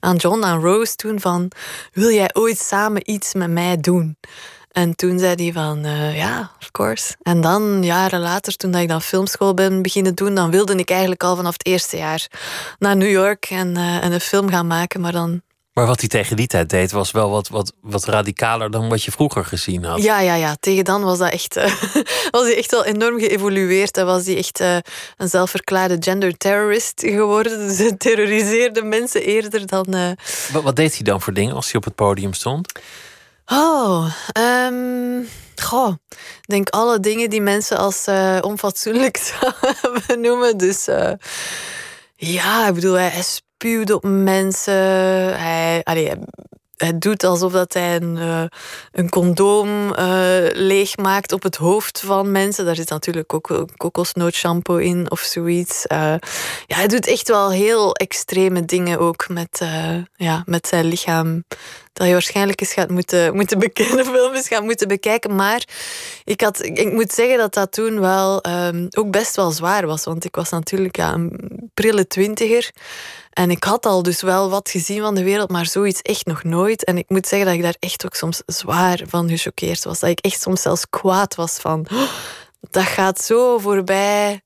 [0.00, 1.50] aan John, aan Rose toen van...
[1.92, 4.16] Wil jij ooit samen iets met mij doen?
[4.72, 7.14] En toen zei hij van, uh, ja, of course.
[7.22, 10.34] En dan, jaren later, toen ik dan filmschool ben beginnen doen...
[10.34, 12.26] dan wilde ik eigenlijk al vanaf het eerste jaar
[12.78, 15.00] naar New York en, uh, en een film gaan maken.
[15.00, 15.42] Maar dan
[15.78, 19.02] maar wat hij tegen die tijd deed, was wel wat, wat, wat radicaler dan wat
[19.02, 20.02] je vroeger gezien had.
[20.02, 20.56] Ja, ja, ja.
[20.60, 21.64] Tegen dan was dat echt, uh,
[22.30, 23.96] was hij echt wel enorm geëvolueerd.
[23.96, 24.76] En was hij echt uh,
[25.16, 27.58] een zelfverklaarde gender terrorist geworden.
[27.68, 29.86] Dus hij terroriseerde mensen eerder dan.
[29.94, 30.10] Uh...
[30.52, 32.72] Wat, wat, deed hij dan voor dingen als hij op het podium stond?
[33.46, 35.28] Oh, um,
[35.62, 35.94] goh.
[36.08, 38.04] Ik denk alle dingen die mensen als
[38.40, 40.56] onfatsoenlijk zouden noemen.
[40.56, 40.84] Dus
[42.16, 43.24] ja, ik bedoel, hij
[43.58, 44.74] spuwt op mensen.
[45.38, 46.12] Hij, allee,
[46.76, 48.42] hij doet alsof dat hij een, uh,
[48.92, 49.96] een condoom uh,
[50.52, 52.64] leegmaakt op het hoofd van mensen.
[52.64, 55.84] Daar zit natuurlijk ook kokosnootshampoo in of zoiets.
[55.92, 56.14] Uh,
[56.66, 59.62] ja, hij doet echt wel heel extreme dingen ook met,
[60.16, 61.44] ja, met zijn lichaam.
[61.92, 65.34] Dat je waarschijnlijk eens gaat moeten, moeten bekennen, films gaat moeten bekijken.
[65.34, 65.64] Maar
[66.24, 70.04] ik, had, ik moet zeggen dat dat toen wel um, ook best wel zwaar was.
[70.04, 72.70] Want ik was natuurlijk ja, een prille twintiger.
[73.38, 76.44] En ik had al dus wel wat gezien van de wereld, maar zoiets echt nog
[76.44, 76.84] nooit.
[76.84, 80.00] En ik moet zeggen dat ik daar echt ook soms zwaar van gechoqueerd was.
[80.00, 81.86] Dat ik echt soms zelfs kwaad was van...
[81.92, 82.10] Oh,
[82.70, 84.40] dat gaat zo voorbij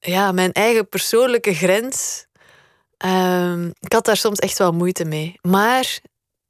[0.00, 2.26] ja, mijn eigen persoonlijke grens.
[3.06, 5.38] Um, ik had daar soms echt wel moeite mee.
[5.40, 5.98] Maar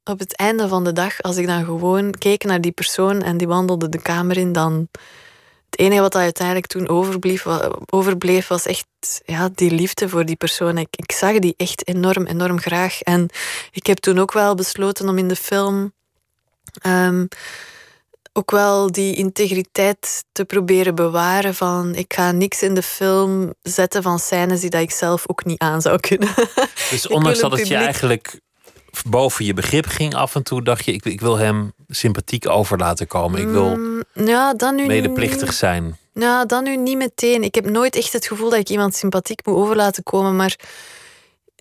[0.05, 3.37] op het einde van de dag, als ik dan gewoon keek naar die persoon en
[3.37, 4.89] die wandelde de kamer in, dan
[5.75, 7.47] het enige wat uiteindelijk toen overbleef,
[7.87, 8.87] overbleef was echt
[9.25, 10.79] ja, die liefde voor die persoon.
[10.79, 13.01] Ik, ik zag die echt enorm, enorm graag.
[13.01, 13.29] En
[13.71, 15.93] ik heb toen ook wel besloten om in de film
[16.87, 17.29] um,
[18.33, 21.55] ook wel die integriteit te proberen bewaren.
[21.55, 25.45] Van ik ga niks in de film zetten van scènes die dat ik zelf ook
[25.45, 26.29] niet aan zou kunnen.
[26.91, 28.41] Dus ondanks dat het je eigenlijk
[29.03, 32.79] boven je begrip ging af en toe, dacht je, ik, ik wil hem sympathiek over
[32.79, 33.41] laten komen.
[33.41, 35.99] Ik wil mm, ja, dan nu medeplichtig zijn.
[36.13, 37.43] Nou, dan nu niet meteen.
[37.43, 40.57] Ik heb nooit echt het gevoel dat ik iemand sympathiek moet over laten komen, maar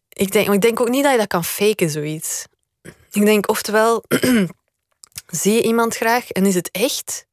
[0.09, 2.45] ik denk, ik denk ook niet dat je dat kan faken, zoiets.
[3.11, 4.03] Ik denk oftewel,
[5.41, 7.25] zie je iemand graag en is het echt?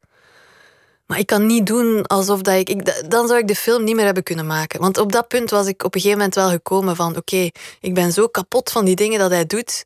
[1.10, 4.04] Maar ik kan niet doen alsof dat ik, Dan zou ik de film niet meer
[4.04, 4.80] hebben kunnen maken.
[4.80, 7.16] Want op dat punt was ik op een gegeven moment wel gekomen van...
[7.16, 7.50] Oké,
[7.80, 9.84] ik ben zo kapot van die dingen dat hij doet.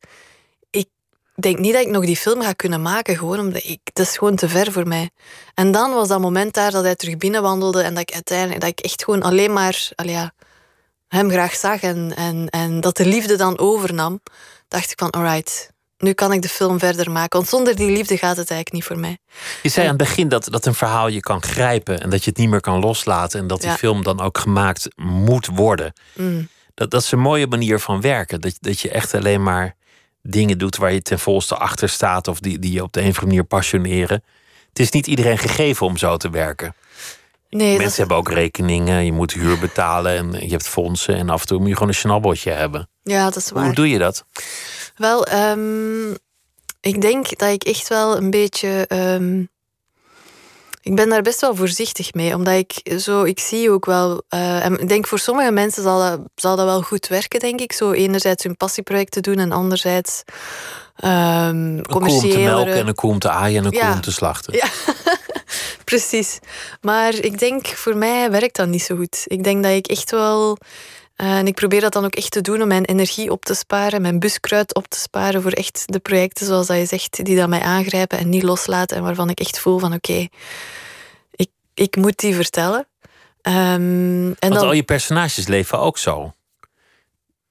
[0.70, 0.88] Ik
[1.34, 3.16] denk niet dat ik nog die film ga kunnen maken.
[3.16, 3.80] Gewoon omdat ik...
[3.92, 5.10] Dat is gewoon te ver voor mij.
[5.54, 7.82] En dan was dat moment daar dat hij terug binnenwandelde.
[7.82, 8.60] En dat ik uiteindelijk...
[8.60, 9.92] Dat ik echt gewoon alleen maar...
[9.96, 10.32] ja,
[11.08, 11.80] hem graag zag.
[11.80, 14.20] En, en, en dat de liefde dan overnam.
[14.68, 17.38] Dacht ik van, alright nu kan ik de film verder maken.
[17.38, 19.18] Want zonder die liefde gaat het eigenlijk niet voor mij.
[19.62, 22.30] Je zei aan het begin dat, dat een verhaal je kan grijpen en dat je
[22.30, 23.40] het niet meer kan loslaten.
[23.40, 25.92] En dat die film dan ook gemaakt moet worden.
[26.12, 26.48] Mm.
[26.74, 28.40] Dat, dat is een mooie manier van werken.
[28.40, 29.76] Dat, dat je echt alleen maar
[30.22, 33.08] dingen doet waar je ten volste achter staat of die, die je op de een
[33.08, 34.24] of andere manier passioneren.
[34.68, 36.74] Het is niet iedereen gegeven om zo te werken.
[37.50, 41.14] Nee, Mensen hebben ook rekeningen, je moet huur betalen en je hebt fondsen.
[41.14, 42.88] En af en toe moet je gewoon een schnabbeltje hebben.
[43.02, 43.64] Ja, dat is waar.
[43.64, 44.24] Hoe doe je dat?
[44.94, 46.16] Wel, um,
[46.80, 48.86] ik denk dat ik echt wel een beetje.
[48.88, 49.52] Um,
[50.84, 54.64] ik ben daar best wel voorzichtig mee, omdat ik zo, ik zie ook wel, uh,
[54.64, 57.72] en ik denk voor sommige mensen zal dat, zal dat wel goed werken, denk ik.
[57.72, 60.22] Zo enerzijds hun passieprojecten doen en anderzijds
[61.04, 61.84] um, commerciële...
[61.86, 63.86] Een koe om te melken en een koe om te aaien en een ja.
[63.86, 64.54] koe om te slachten.
[64.54, 64.68] Ja,
[65.84, 66.38] precies.
[66.80, 69.22] Maar ik denk, voor mij werkt dat niet zo goed.
[69.24, 70.58] Ik denk dat ik echt wel...
[71.16, 73.54] Uh, en ik probeer dat dan ook echt te doen om mijn energie op te
[73.54, 77.36] sparen, mijn buskruid op te sparen voor echt de projecten, zoals dat je zegt, die
[77.36, 80.30] dat mij aangrijpen en niet loslaten en waarvan ik echt voel van oké, okay,
[81.30, 82.86] ik, ik moet die vertellen.
[83.42, 86.32] Um, en Want dan, al je personages leven ook zo.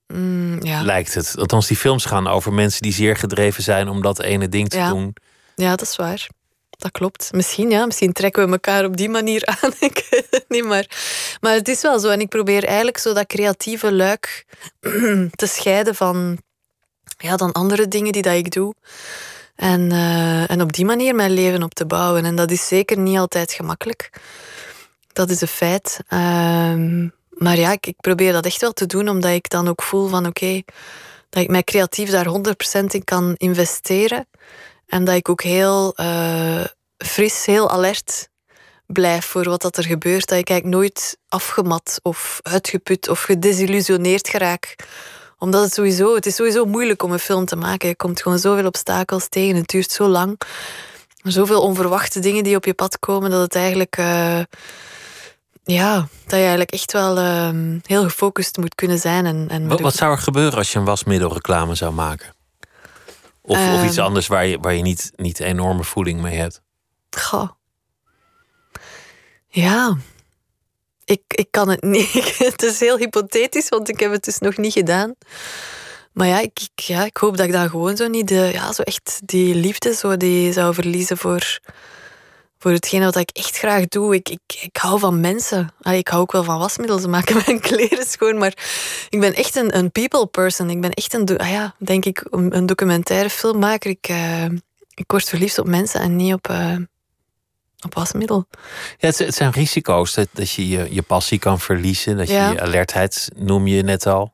[0.08, 0.82] Mm, ja.
[0.82, 1.36] Lijkt het.
[1.38, 4.78] Althans, die films gaan over mensen die zeer gedreven zijn om dat ene ding te
[4.78, 4.90] ja.
[4.90, 5.16] doen.
[5.56, 6.28] Ja, dat is waar.
[6.78, 7.30] Dat klopt.
[7.34, 7.86] Misschien, ja.
[7.86, 9.72] Misschien trekken we elkaar op die manier aan.
[9.80, 10.86] ik weet het niet, maar...
[11.42, 12.10] Maar het is wel zo.
[12.10, 14.46] En ik probeer eigenlijk zo dat creatieve luik
[15.42, 16.38] te scheiden van...
[17.18, 18.76] Ja, dan andere dingen die dat ik doe.
[19.56, 22.26] En, uh, en op die manier mijn leven op te bouwen.
[22.26, 24.10] En dat is zeker niet altijd gemakkelijk.
[25.14, 26.00] Dat is een feit.
[26.10, 29.82] Uh, maar ja, ik, ik, probeer dat echt wel te doen, omdat ik dan ook
[29.82, 30.62] voel van oké,
[31.30, 34.28] dat ik mij creatief daar 100% in kan investeren.
[34.88, 36.64] En dat ik ook heel uh,
[36.98, 38.30] fris, heel alert
[38.86, 40.28] blijf voor wat dat er gebeurt.
[40.28, 44.76] Dat ik eigenlijk nooit afgemat of uitgeput of gedesillusioneerd geraak.
[45.38, 47.88] Omdat het sowieso, het is sowieso moeilijk om een film te maken.
[47.88, 49.56] Je komt gewoon zoveel obstakels tegen.
[49.56, 50.40] Het duurt zo lang.
[51.24, 53.98] Zoveel onverwachte dingen die op je pad komen, dat het eigenlijk.
[53.98, 54.40] Uh,
[55.64, 57.50] ja, dat je eigenlijk echt wel uh,
[57.86, 59.26] heel gefocust moet kunnen zijn.
[59.26, 62.34] En, en wat, wat, zou er gebeuren als je een wasmiddelreclame zou maken?
[63.46, 66.62] Of, um, of iets anders waar je, waar je niet, niet enorme voeling mee hebt?
[67.10, 67.50] Goh.
[69.48, 69.98] Ja.
[71.06, 72.38] Ik, ik kan het niet.
[72.38, 75.16] het is heel hypothetisch, want ik heb het dus nog niet gedaan.
[76.14, 78.74] Maar ja, ik, ik, ja, ik hoop dat ik dan gewoon zo niet de, ja,
[78.74, 81.60] zo echt die liefde zo die zou verliezen voor,
[82.64, 84.16] voor hetgene wat ik echt graag doe.
[84.16, 85.74] Ik, ik, ik hou van mensen.
[85.82, 87.02] Allee, ik hou ook wel van wasmiddelen.
[87.02, 88.38] Ze maken mijn kleren schoon.
[88.38, 88.54] Maar
[89.10, 90.70] ik ben echt een, een people person.
[90.70, 93.90] Ik ben echt een, ah ja, denk ik, een documentaire filmmaker.
[93.90, 94.46] Ik, uh,
[94.94, 96.76] ik word verliefd op mensen en niet op, uh,
[97.86, 98.46] op wasmiddel.
[98.98, 100.14] Ja, het, het, zijn risico's.
[100.14, 102.18] Dat, dat je, je je passie kan verliezen.
[102.18, 102.52] Dat je ja.
[102.52, 104.34] je alertheid, noem je net al.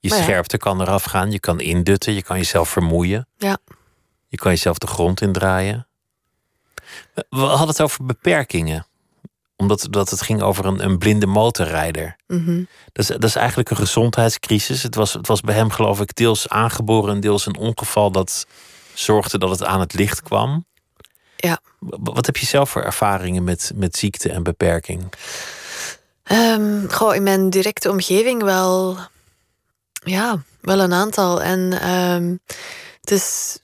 [0.00, 0.70] Je maar scherpte ja.
[0.70, 1.30] kan eraf gaan.
[1.30, 2.14] Je kan indutten.
[2.14, 3.28] Je kan jezelf vermoeien.
[3.36, 3.58] Ja.
[4.28, 5.87] Je kan jezelf de grond indraaien.
[7.28, 8.86] We hadden het over beperkingen.
[9.56, 12.16] Omdat dat het ging over een, een blinde motorrijder.
[12.26, 12.68] Mm -hmm.
[12.92, 14.82] dat, is, dat is eigenlijk een gezondheidscrisis.
[14.82, 18.46] Het was, het was bij hem, geloof ik, deels aangeboren en deels een ongeval dat
[18.94, 20.66] zorgde dat het aan het licht kwam.
[21.36, 21.60] Ja.
[21.78, 25.12] Wat heb je zelf voor ervaringen met, met ziekte en beperking?
[26.32, 28.96] Um, goh, in mijn directe omgeving wel,
[29.92, 31.42] ja, wel een aantal.
[31.42, 32.40] En um,
[33.00, 33.58] het is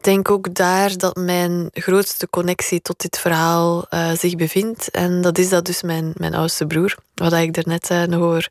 [0.00, 4.90] denk ook daar dat mijn grootste connectie tot dit verhaal uh, zich bevindt.
[4.90, 6.94] En dat is dat dus mijn, mijn oudste broer.
[7.14, 8.50] Wat ik er net uh, nog, over,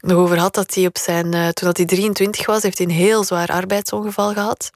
[0.00, 0.54] nog over had.
[0.54, 3.48] Dat hij op zijn, uh, toen dat hij 23 was, heeft hij een heel zwaar
[3.48, 4.70] arbeidsongeval gehad.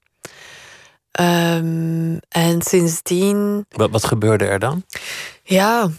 [1.20, 3.66] Um, en sindsdien...
[3.68, 4.84] Wat, wat gebeurde er dan?
[5.42, 5.90] Ja,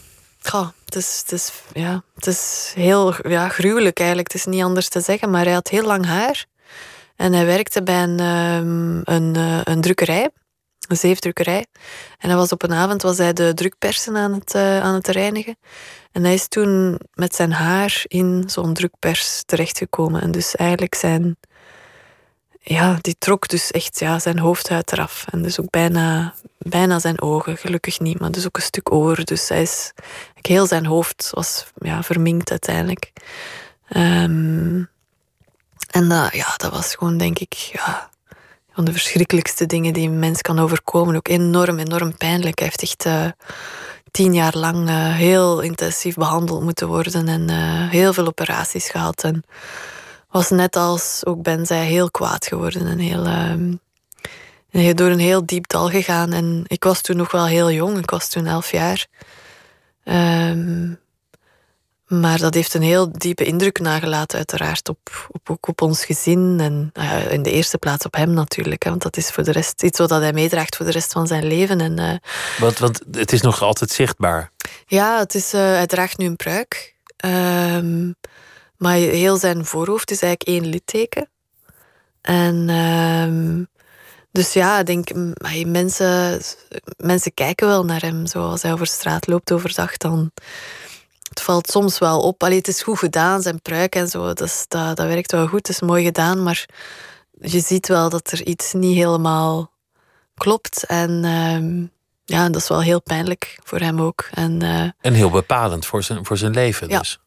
[0.42, 4.32] goh, het, is, het, is, ja, het is heel ja, gruwelijk eigenlijk.
[4.32, 5.30] Het is niet anders te zeggen.
[5.30, 6.46] Maar hij had heel lang haar.
[7.20, 10.30] En hij werkte bij een, um, een, uh, een drukkerij,
[10.88, 11.66] een zeefdrukkerij.
[12.18, 15.08] En hij was op een avond was hij de drukpersen aan het, uh, aan het
[15.08, 15.56] reinigen.
[16.12, 20.22] En hij is toen met zijn haar in zo'n drukpers terechtgekomen.
[20.22, 21.36] En dus eigenlijk zijn...
[22.60, 25.26] Ja, die trok dus echt ja, zijn hoofdhuid eraf.
[25.30, 28.18] En dus ook bijna, bijna zijn ogen, gelukkig niet.
[28.18, 29.24] Maar dus ook een stuk oor.
[29.24, 29.92] Dus hij is...
[30.40, 33.12] Heel zijn hoofd was ja, verminkt uiteindelijk.
[33.96, 34.88] Um,
[35.90, 38.10] en dat, ja, dat was gewoon, denk ik, ja,
[38.72, 41.16] van de verschrikkelijkste dingen die een mens kan overkomen.
[41.16, 42.58] Ook enorm, enorm pijnlijk.
[42.58, 43.26] Hij heeft echt uh,
[44.10, 49.24] tien jaar lang uh, heel intensief behandeld moeten worden en uh, heel veel operaties gehad.
[49.24, 49.44] En
[50.30, 53.26] was net als ook Ben zei, heel kwaad geworden en heel,
[54.70, 56.32] uh, door een heel diep dal gegaan.
[56.32, 59.06] En ik was toen nog wel heel jong, ik was toen elf jaar.
[60.04, 60.98] Um,
[62.10, 66.58] maar dat heeft een heel diepe indruk nagelaten, uiteraard, op, op, ook op ons gezin.
[66.60, 68.82] En uh, in de eerste plaats op hem natuurlijk.
[68.82, 71.26] Hè, want dat is voor de rest iets wat hij meedraagt voor de rest van
[71.26, 71.80] zijn leven.
[71.80, 72.14] En, uh,
[72.58, 74.50] want, want het is nog altijd zichtbaar.
[74.86, 76.94] Ja, het is, uh, hij draagt nu een pruik.
[77.24, 78.14] Um,
[78.76, 81.28] maar heel zijn voorhoofd is eigenlijk één litteken.
[82.20, 83.68] En um,
[84.32, 85.08] dus ja, ik denk,
[85.66, 86.40] mensen,
[86.96, 88.26] mensen kijken wel naar hem.
[88.26, 90.32] Zoals hij over straat loopt overdag, dan
[91.30, 92.42] het valt soms wel op.
[92.42, 94.32] Allee, het is goed gedaan, zijn pruik en zo.
[94.32, 96.42] Dat, dat, dat werkt wel goed, het is mooi gedaan.
[96.42, 96.66] Maar
[97.40, 99.72] je ziet wel dat er iets niet helemaal
[100.34, 100.84] klopt.
[100.84, 101.86] En ehm,
[102.24, 104.28] ja, dat is wel heel pijnlijk voor hem ook.
[104.34, 106.98] En, uh, en heel bepalend voor zijn, voor zijn leven ja.
[106.98, 107.18] dus.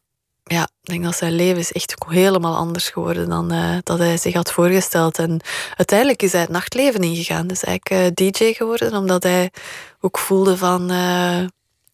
[0.44, 4.16] Ja, ik denk dat zijn leven is echt helemaal anders geworden dan uh, dat hij
[4.16, 5.18] zich had voorgesteld.
[5.18, 5.40] En
[5.76, 7.46] uiteindelijk is hij het nachtleven ingegaan.
[7.46, 9.50] Dus eigenlijk uh, DJ geworden, omdat hij
[10.00, 10.90] ook voelde van...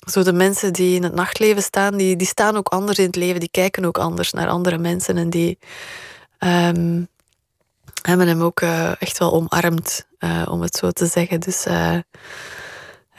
[0.08, 3.16] zo de mensen die in het nachtleven staan, die, die staan ook anders in het
[3.16, 3.40] leven.
[3.40, 5.16] Die kijken ook anders naar andere mensen.
[5.16, 5.58] En die
[6.38, 7.08] um,
[8.02, 8.60] hebben hem ook
[8.98, 10.06] echt wel omarmd,
[10.48, 11.40] om het zo te zeggen.
[11.40, 11.66] Dus...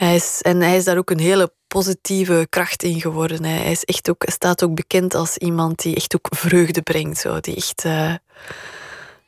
[0.02, 3.44] Hij is, en hij is daar ook een hele positieve kracht in geworden.
[3.44, 7.18] Hij, is echt ook, staat ook bekend als iemand die echt ook vreugde brengt.
[7.18, 7.40] Zo.
[7.40, 7.84] Die echt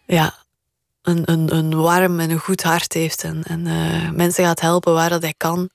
[0.06, 0.34] ja,
[1.01, 3.24] een, een, een warm en een goed hart heeft.
[3.24, 3.62] En, en
[4.16, 5.70] mensen gaat helpen waar dat hij kan.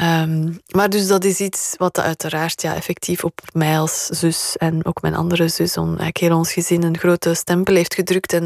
[0.00, 4.84] Um, maar dus dat is iets wat uiteraard ja, effectief op mij als zus en
[4.84, 8.32] ook mijn andere zus, on, eigenlijk heel ons gezin, een grote stempel heeft gedrukt.
[8.32, 8.44] En,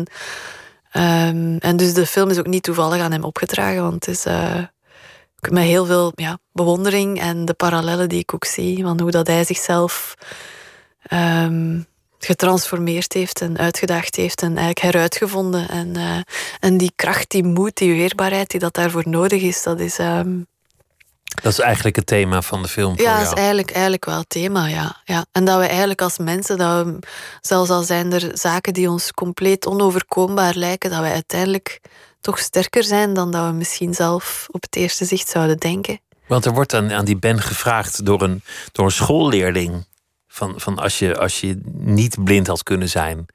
[0.93, 4.27] um, en dus de film is ook niet toevallig aan hem opgedragen, want het is...
[4.27, 4.63] Uh,
[5.51, 9.27] met heel veel ja, bewondering en de parallellen die ik ook zie van hoe dat
[9.27, 10.15] hij zichzelf
[11.13, 11.87] um,
[12.19, 15.69] getransformeerd heeft en uitgedaagd heeft en eigenlijk heruitgevonden.
[15.69, 16.19] En, uh,
[16.61, 19.99] en die kracht, die moed, die weerbaarheid die dat daarvoor nodig is, dat is.
[21.43, 22.95] Dat is eigenlijk het thema van de film.
[22.97, 25.03] Ja, dat is eigenlijk, eigenlijk wel het thema, ja.
[25.05, 25.27] ja.
[25.33, 26.99] En dat we eigenlijk als mensen, dat we,
[27.41, 31.81] zelfs al zijn er zaken die ons compleet onoverkombaar lijken, dat wij uiteindelijk
[32.21, 36.01] toch sterker zijn dan dat we misschien zelf op het eerste zicht zouden denken.
[36.27, 39.87] Want er wordt aan, aan die Ben gevraagd door een, door een schoolleerling:
[40.29, 43.27] van, van als, je, als je niet blind had kunnen zijn,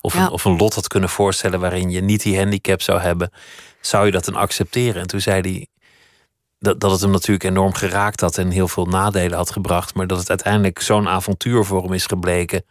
[0.00, 3.30] of, een, of een lot had kunnen voorstellen waarin je niet die handicap zou hebben,
[3.80, 5.00] zou je dat dan accepteren?
[5.00, 5.66] En toen zei hij
[6.62, 10.06] dat, dat het hem natuurlijk enorm geraakt had en heel veel nadelen had gebracht, maar
[10.06, 12.64] dat het uiteindelijk zo'n avontuur voor hem is gebleken,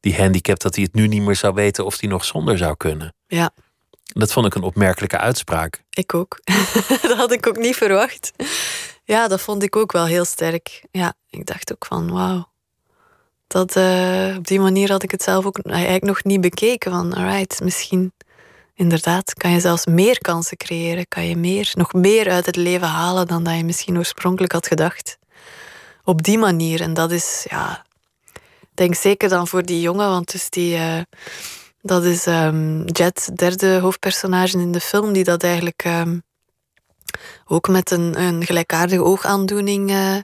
[0.00, 2.76] die handicap, dat hij het nu niet meer zou weten of hij nog zonder zou
[2.76, 3.14] kunnen.
[3.26, 3.50] Ja.
[4.02, 5.84] Dat vond ik een opmerkelijke uitspraak.
[5.90, 6.40] Ik ook.
[7.02, 8.32] dat had ik ook niet verwacht.
[9.04, 10.84] Ja, dat vond ik ook wel heel sterk.
[10.90, 12.48] Ja, ik dacht ook van wauw.
[13.46, 16.90] Dat, uh, op die manier had ik het zelf ook eigenlijk nog niet bekeken.
[16.90, 18.12] Van alright, misschien
[18.76, 21.08] inderdaad kan je zelfs meer kansen creëren.
[21.08, 24.66] Kan je meer, nog meer uit het leven halen dan dat je misschien oorspronkelijk had
[24.66, 25.18] gedacht.
[26.04, 26.80] Op die manier.
[26.80, 27.84] En dat is, ja,
[28.74, 30.76] denk zeker dan voor die jongen, want dus die.
[30.76, 31.00] Uh,
[31.86, 36.22] dat is um, Jet, derde hoofdpersonage in de film, die dat eigenlijk um,
[37.46, 40.16] ook met een, een gelijkaardige oogaandoening uh,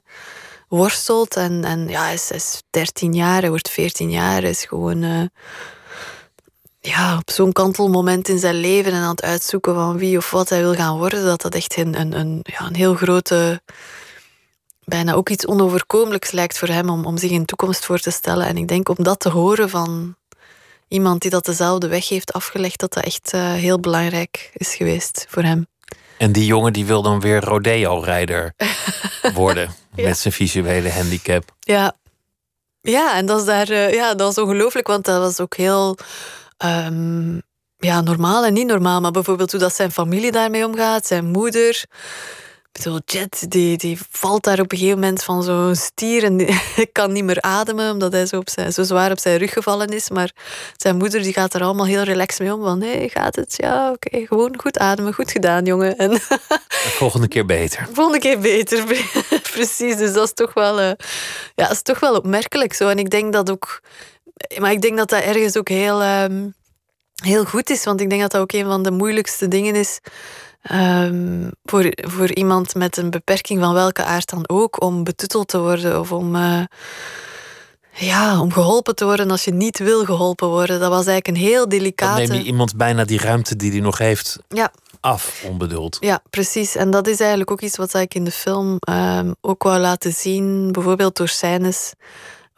[0.69, 1.37] worstelt.
[1.37, 5.03] En, en ja, hij is, is 13 jaar, hij wordt 14 jaar, hij is gewoon
[5.03, 5.23] uh,
[6.85, 10.49] ja, op zo'n kantelmoment in zijn leven en aan het uitzoeken van wie of wat
[10.49, 13.61] hij wil gaan worden, dat dat echt een, een, een, ja, een heel grote
[14.85, 18.47] bijna ook iets onoverkomelijks lijkt voor hem om, om zich een toekomst voor te stellen.
[18.47, 20.17] En ik denk om dat te horen van
[20.89, 25.27] iemand die dat dezelfde weg heeft afgelegd, dat dat echt uh, heel belangrijk is geweest
[25.29, 25.67] voor hem.
[26.19, 28.55] En die jongen die wil dan weer rodeo-rijder
[29.35, 30.05] worden ja.
[30.05, 31.55] met zijn visuele handicap.
[31.61, 31.97] Ja,
[32.81, 35.97] ja en dat is, daar, uh, ja, dat was ongelooflijk, want dat was ook heel
[36.65, 37.43] um,
[37.77, 39.01] ja, normaal en niet normaal.
[39.01, 41.85] Maar bijvoorbeeld hoe dat zijn familie daarmee omgaat, zijn moeder.
[42.73, 46.37] Ik bedoel, Jet die, die valt daar op een gegeven moment van zo'n stier en
[46.37, 46.59] die,
[46.93, 49.89] kan niet meer ademen omdat hij zo, op zijn, zo zwaar op zijn rug gevallen
[49.89, 50.11] is.
[50.11, 50.33] Maar
[50.77, 52.63] zijn moeder die gaat er allemaal heel relaxed mee om.
[52.63, 53.55] Van, hé, hey, gaat het?
[53.57, 55.15] Ja, oké, okay, gewoon goed ademen.
[55.15, 55.97] Goed gedaan, jongen.
[55.97, 56.21] En
[56.71, 57.89] volgende keer beter.
[57.93, 58.85] Volgende keer beter,
[59.53, 59.97] precies.
[59.97, 60.87] Dus dat is toch wel, uh,
[61.55, 62.89] ja, dat is toch wel opmerkelijk zo.
[62.89, 63.81] En ik denk dat ook...
[64.59, 66.55] Maar ik denk dat dat ergens ook heel, um,
[67.23, 67.85] heel goed is.
[67.85, 69.99] Want ik denk dat dat ook een van de moeilijkste dingen is...
[70.73, 75.59] Um, voor, voor iemand met een beperking van welke aard dan ook, om betutteld te
[75.59, 76.63] worden of om, uh,
[77.93, 80.81] ja, om geholpen te worden als je niet wil geholpen worden.
[80.81, 82.21] Dat was eigenlijk een heel delicate.
[82.21, 84.73] Dan neem je iemand bijna die ruimte die hij nog heeft ja.
[85.01, 85.97] af, onbedoeld.
[86.01, 86.77] Ja, precies.
[86.77, 90.13] En dat is eigenlijk ook iets wat ik in de film um, ook wou laten
[90.13, 91.93] zien, bijvoorbeeld door scènes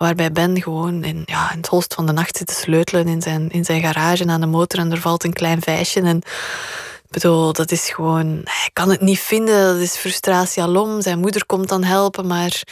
[0.04, 3.22] waarbij Ben gewoon in, ja, in het holst van de nacht zit te sleutelen in
[3.22, 6.22] zijn, in zijn garage aan de motor en er valt een klein vijsje en
[7.10, 8.40] bedoel, dat is gewoon...
[8.44, 11.02] Hij kan het niet vinden, dat is frustratie alom.
[11.02, 12.62] Zijn moeder komt dan helpen, maar...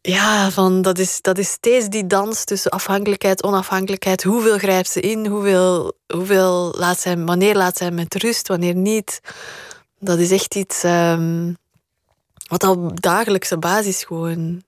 [0.00, 4.22] Ja, van, dat, is, dat is steeds die dans tussen afhankelijkheid, onafhankelijkheid.
[4.22, 5.26] Hoeveel grijpt ze in?
[5.26, 9.20] Hoeveel, hoeveel laat zij, wanneer laat zij met rust, wanneer niet?
[9.98, 11.56] Dat is echt iets um,
[12.46, 14.62] wat op dagelijkse basis gewoon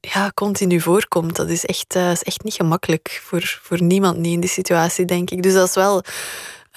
[0.00, 1.36] ja, continu voorkomt.
[1.36, 5.04] Dat is echt, uh, is echt niet gemakkelijk voor, voor niemand niet in die situatie,
[5.04, 5.42] denk ik.
[5.42, 6.02] Dus dat is wel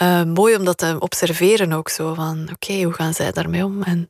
[0.01, 2.13] uh, mooi om dat te observeren ook zo.
[2.13, 3.83] Van oké, hoe gaan zij daarmee om?
[3.83, 4.09] En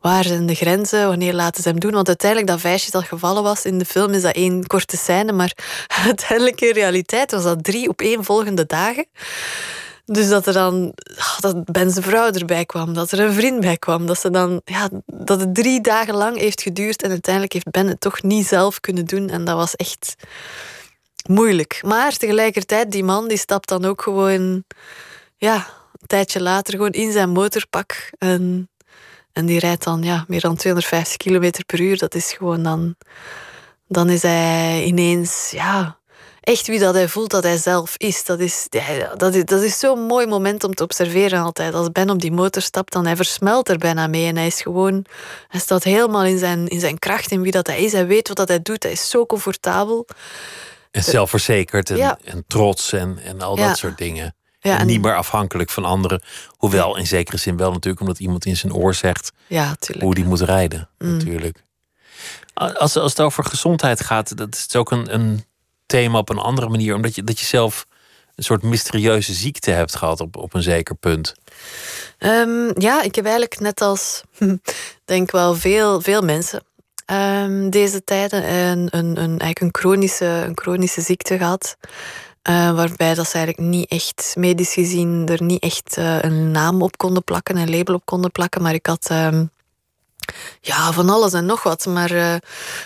[0.00, 1.08] waar zijn de grenzen?
[1.08, 1.92] Wanneer laten ze hem doen?
[1.92, 5.32] Want uiteindelijk dat vijsje dat gevallen was in de film is dat één korte scène.
[5.32, 5.52] Maar
[6.06, 9.06] uiteindelijk in realiteit was dat drie op één volgende dagen.
[10.10, 13.60] Dus dat er dan ah, dat Ben zijn vrouw erbij kwam, dat er een vriend
[13.60, 17.52] bij kwam, dat, ze dan, ja, dat het drie dagen lang heeft geduurd en uiteindelijk
[17.52, 19.28] heeft Ben het toch niet zelf kunnen doen.
[19.28, 20.14] En dat was echt
[21.26, 21.80] moeilijk.
[21.84, 24.64] Maar tegelijkertijd, die man die stapt dan ook gewoon,
[25.36, 25.54] ja,
[26.00, 28.10] een tijdje later gewoon in zijn motorpak.
[28.18, 28.68] En,
[29.32, 31.98] en die rijdt dan ja, meer dan 250 km per uur.
[31.98, 32.94] Dat is gewoon dan,
[33.88, 35.97] dan is hij ineens, ja,
[36.40, 38.24] echt wie dat hij voelt dat hij zelf is.
[38.24, 38.66] Dat is,
[39.16, 41.74] dat is, dat is zo'n mooi moment om te observeren altijd.
[41.74, 44.26] Als Ben op die motor stapt, dan hij versmelt er bijna mee.
[44.26, 45.04] En hij is gewoon,
[45.48, 47.92] hij staat helemaal in zijn, in zijn kracht, in wie dat hij is.
[47.92, 48.82] Hij weet wat dat hij doet.
[48.82, 50.06] Hij is zo comfortabel.
[50.90, 54.34] En zelfverzekerd en, en trots en, en al dat soort dingen.
[54.60, 56.22] en, niet meer afhankelijk van anderen.
[56.48, 60.24] Hoewel in zekere zin wel natuurlijk, omdat iemand in zijn oor zegt ja, hoe die
[60.24, 60.88] moet rijden.
[60.98, 61.12] Mm.
[61.12, 61.66] Natuurlijk.
[62.54, 65.44] Als, als het over gezondheid gaat, dat is ook een, een
[65.88, 66.94] thema op een andere manier.
[66.94, 67.86] Omdat je, dat je zelf
[68.34, 71.34] een soort mysterieuze ziekte hebt gehad op, op een zeker punt.
[72.18, 74.22] Ehm, ja, ik heb eigenlijk net als,
[75.04, 76.62] denk wel veel, veel mensen
[77.12, 81.76] um, deze tijden een, een, een, eigenlijk een, chronische, een chronische ziekte gehad.
[82.48, 86.82] Uh, waarbij dat ze eigenlijk niet echt, medisch gezien, er niet echt uh, een naam
[86.82, 88.62] op konden plakken, een label op konden plakken.
[88.62, 89.50] Maar ik had um,
[90.60, 91.86] ja, van alles en nog wat.
[91.86, 92.34] Maar uh,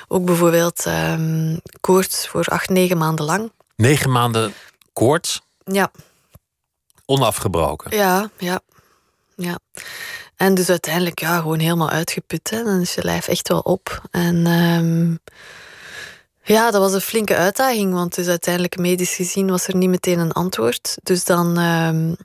[0.09, 3.53] ook bijvoorbeeld um, koorts voor acht, negen maanden lang.
[3.77, 4.55] Negen maanden
[4.93, 5.41] koorts?
[5.65, 5.91] Ja.
[7.07, 7.97] Onafgebroken?
[7.97, 8.61] Ja, ja.
[9.37, 9.59] ja.
[10.37, 12.51] En dus uiteindelijk ja, gewoon helemaal uitgeput.
[12.51, 12.65] Hè.
[12.65, 14.03] Dan is je lijf echt wel op.
[14.11, 15.19] En um,
[16.43, 17.93] ja, dat was een flinke uitdaging.
[17.93, 20.99] Want dus uiteindelijk medisch gezien was er niet meteen een antwoord.
[21.03, 22.17] Dus dan um,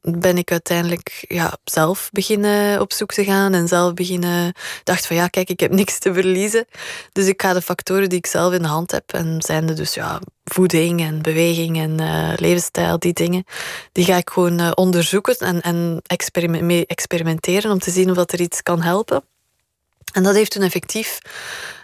[0.00, 4.52] ben ik uiteindelijk ja, zelf beginnen op zoek te gaan en zelf beginnen.
[4.84, 6.66] dacht van ja, kijk, ik heb niks te verliezen.
[7.12, 9.76] Dus ik ga de factoren die ik zelf in de hand heb, en zijn er
[9.76, 13.44] dus ja, voeding en beweging en uh, levensstijl, die dingen,
[13.92, 16.02] die ga ik gewoon uh, onderzoeken en, en
[16.66, 19.22] mee experimenteren om te zien of dat er iets kan helpen.
[20.12, 21.18] En dat heeft toen effectief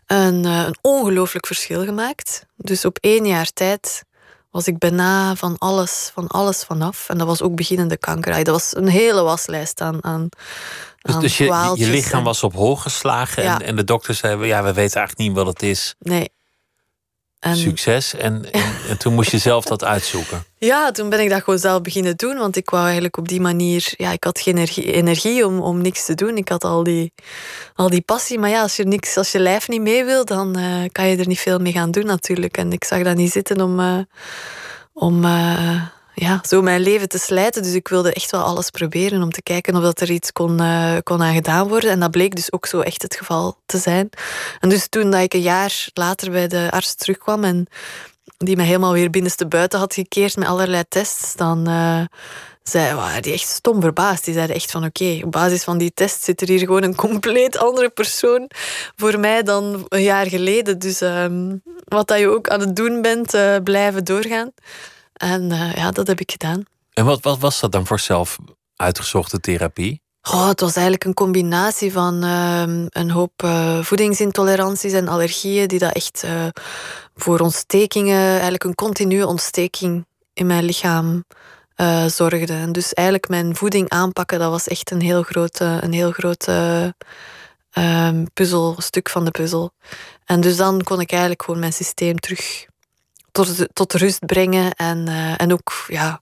[0.07, 2.47] een, uh, een ongelooflijk verschil gemaakt.
[2.57, 4.05] Dus op één jaar tijd
[4.55, 7.09] was ik bijna van alles, van alles vanaf.
[7.09, 8.45] En dat was ook beginnende kanker.
[8.45, 10.29] Dat was een hele waslijst aan, aan,
[11.01, 14.63] dus, dus je, je lichaam was op hol geslagen en, en de dokter zei: ja,
[14.63, 15.95] we weten eigenlijk niet wat het is.
[15.99, 16.33] Nee.
[17.45, 18.15] En, Succes.
[18.15, 18.45] En,
[18.89, 20.45] en, toen moest je zelf dat uitzoeken.
[20.59, 22.37] Ja, toen ben ik dat gewoon zelf beginnen doen.
[22.37, 23.93] Want ik wou eigenlijk op die manier...
[23.97, 26.37] Ja, ik had geen energie, energie om, om niks te doen.
[26.37, 27.13] Ik had al die,
[27.75, 28.39] al die passie.
[28.39, 31.17] Maar ja, als je, niks, als je lijf niet mee wil, dan uh, kan je
[31.17, 32.57] er niet veel mee gaan doen natuurlijk.
[32.57, 33.81] En ik zag dat niet zitten om...
[33.81, 33.99] Uh,
[34.93, 35.83] om uh,
[36.15, 37.62] ja, zo mijn leven te slijten.
[37.62, 40.61] Dus ik wilde echt wel alles proberen om te kijken of dat er iets kon,
[40.61, 41.91] uh, kon aan gedaan worden.
[41.91, 44.11] En dat bleek dus ook zo echt het geval te zijn.
[44.61, 47.67] En dus toen dat ik een jaar later bij de arts terugkwam en
[48.39, 52.01] die me helemaal weer binnenste buiten had gekeerd met allerlei tests, dan uh,
[52.62, 54.25] zei, waren die echt stom verbaasd.
[54.25, 56.95] Die zeiden echt van oké, op basis van die test zit er hier gewoon een
[56.95, 58.51] compleet andere persoon
[58.97, 60.79] voor mij dan een jaar geleden.
[60.79, 64.53] Dus um, wat dat je ook aan het doen bent, uh, blijven doorgaan.
[65.15, 66.62] En uh, ja, dat heb ik gedaan.
[66.93, 68.39] En wat, wat was dat dan voor zelf
[68.77, 70.03] uitgezochte therapie?
[70.31, 75.79] Oh, het was eigenlijk een combinatie van uh, een hoop uh, voedingsintoleranties en allergieën, die
[75.79, 76.47] dat echt uh,
[77.15, 81.25] voor ontstekingen, eigenlijk een continue ontsteking in mijn lichaam
[82.07, 82.57] zorgden.
[82.57, 86.95] En dus eigenlijk mijn voeding aanpakken, dat was echt een heel grote, een heel grote
[87.71, 89.71] ehm, puzzel, stuk van de puzzel.
[90.25, 92.67] En dus dan kon ik eigenlijk gewoon mijn systeem terug
[93.35, 94.72] tot, tot rust brengen.
[94.72, 96.20] En, uh, en ook ja,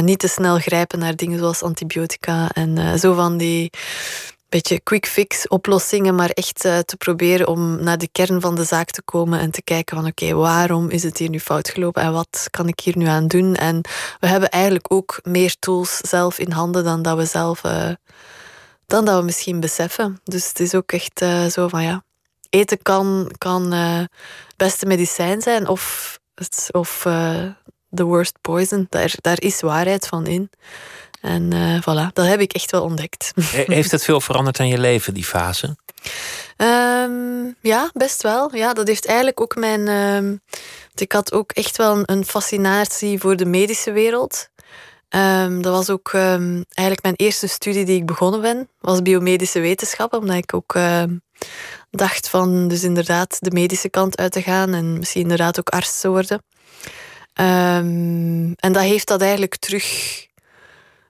[0.00, 2.50] niet te snel grijpen naar dingen zoals antibiotica.
[2.52, 3.70] En uh, zo van die
[4.48, 8.64] beetje quick fix oplossingen, maar echt uh, te proberen om naar de kern van de
[8.64, 12.02] zaak te komen en te kijken van oké, waarom is het hier nu fout gelopen
[12.02, 13.54] en wat kan ik hier nu aan doen?
[13.54, 13.80] En
[14.20, 17.60] we hebben eigenlijk ook meer tools zelf in handen dan dat we zelf
[18.86, 20.20] dan dat we misschien beseffen.
[20.24, 22.04] Dus het is ook echt zo van ja,
[22.50, 24.10] eten kan, kan het
[24.56, 26.20] beste medicijn zijn of
[26.70, 27.44] of uh,
[27.94, 28.86] The Worst Poison.
[28.88, 30.50] Daar, daar is waarheid van in.
[31.20, 33.32] En uh, voilà, dat heb ik echt wel ontdekt.
[33.52, 35.76] Heeft het veel veranderd aan je leven, die fase?
[36.56, 38.56] Um, ja, best wel.
[38.56, 39.88] Ja, dat heeft eigenlijk ook mijn.
[39.88, 40.40] Um,
[40.94, 44.48] ik had ook echt wel een, een fascinatie voor de medische wereld.
[45.10, 50.18] Um, dat was ook eigenlijk mijn eerste studie die ik begonnen ben, was biomedische wetenschappen,
[50.18, 50.74] omdat ik ook
[51.92, 56.00] dacht van dus inderdaad de medische kant uit te gaan en misschien inderdaad ook arts
[56.00, 56.42] te worden.
[57.40, 59.86] Um, en dat heeft dat eigenlijk terug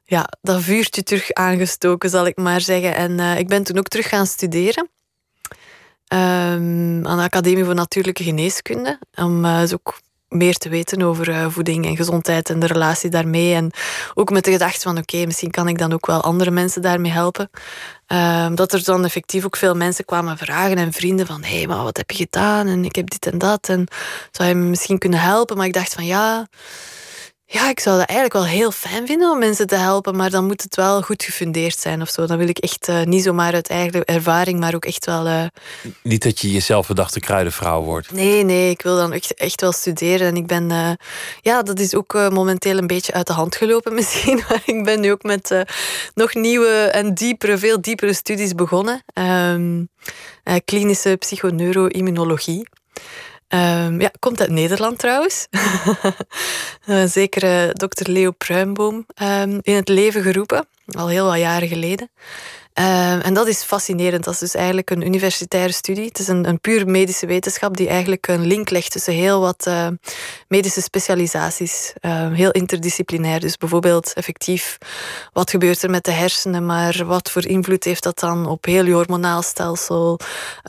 [0.04, 2.94] ja, dat vuurtje terug aangestoken, zal ik maar zeggen.
[2.94, 4.88] En uh, ik ben toen ook terug gaan studeren.
[6.08, 8.98] Um, aan de Academie voor Natuurlijke Geneeskunde.
[9.14, 10.00] Om uh, dus ook
[10.32, 13.54] meer te weten over uh, voeding en gezondheid en de relatie daarmee.
[13.54, 13.70] En
[14.14, 17.12] ook met de gedachte van oké, misschien kan ik dan ook wel andere mensen daarmee
[17.12, 17.50] helpen.
[18.06, 21.66] Um, dat er dan effectief ook veel mensen kwamen vragen en vrienden van hé, hey,
[21.66, 22.66] maar wat heb je gedaan?
[22.66, 23.68] En ik heb dit en dat.
[23.68, 23.88] En
[24.30, 25.56] zou je me misschien kunnen helpen?
[25.56, 26.46] Maar ik dacht van ja
[27.52, 30.46] ja, ik zou dat eigenlijk wel heel fijn vinden om mensen te helpen, maar dan
[30.46, 32.26] moet het wel goed gefundeerd zijn of zo.
[32.26, 35.26] Dan wil ik echt uh, niet zomaar uit eigen ervaring, maar ook echt wel.
[35.26, 35.44] Uh...
[36.02, 38.12] Niet dat je jezelf bedachte kruidenvrouw wordt.
[38.12, 40.26] Nee, nee, ik wil dan echt, echt wel studeren.
[40.26, 40.90] En ik ben, uh,
[41.40, 44.42] ja, dat is ook momenteel een beetje uit de hand gelopen misschien.
[44.48, 45.64] Maar ik ben nu ook met
[46.14, 49.04] nog nieuwe en diepere, veel diepere studies begonnen.
[49.14, 49.88] Um,
[50.64, 52.68] klinische psychoneuroimmunologie.
[53.54, 55.48] Um, ja, komt uit Nederland trouwens.
[57.16, 62.10] Zeker uh, dokter Leo Pruimboom um, in het leven geroepen, al heel wat jaren geleden.
[62.72, 64.24] Ehm, en dat is fascinerend.
[64.24, 66.04] Dat is dus eigenlijk een universitaire studie.
[66.04, 69.64] Het is een, een puur medische wetenschap die eigenlijk een link legt tussen heel wat
[69.68, 69.86] uh,
[70.48, 71.92] medische specialisaties.
[72.00, 73.40] Uh, heel interdisciplinair.
[73.40, 74.78] Dus bijvoorbeeld effectief,
[75.32, 78.84] wat gebeurt er met de hersenen, maar wat voor invloed heeft dat dan op heel
[78.84, 80.18] je hormonaal stelsel,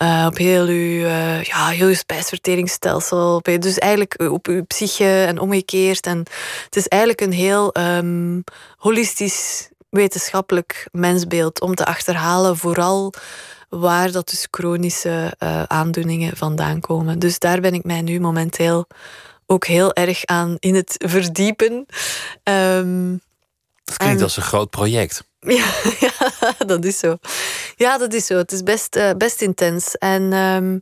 [0.01, 6.05] uh, op heel je, ja, heel je spijsverteringsstelsel, dus eigenlijk op je psyche en omgekeerd.
[6.05, 6.17] En
[6.65, 8.43] het is eigenlijk een heel um,
[8.77, 13.13] holistisch wetenschappelijk mensbeeld om te achterhalen, vooral
[13.69, 17.19] waar dat dus chronische uh, aandoeningen vandaan komen.
[17.19, 18.87] Dus daar ben ik mij nu momenteel
[19.45, 21.85] ook heel erg aan in het verdiepen.
[22.43, 23.21] Um,
[23.83, 25.23] dat klinkt als een groot project.
[25.43, 25.65] Ja,
[25.99, 27.17] ja, dat is zo.
[27.75, 28.37] Ja, dat is zo.
[28.37, 29.97] Het is best, uh, best intens.
[29.97, 30.79] En um,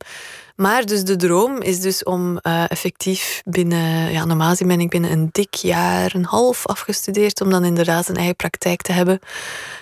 [0.62, 5.12] maar dus de droom is dus om uh, effectief binnen, ja, normaal ben ik binnen
[5.12, 9.20] een dik jaar, een half afgestudeerd, om dan inderdaad een eigen praktijk te hebben.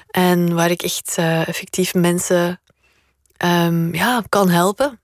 [0.10, 2.62] En waar ik echt uh, effectief mensen
[3.46, 5.00] um, ja, kan helpen.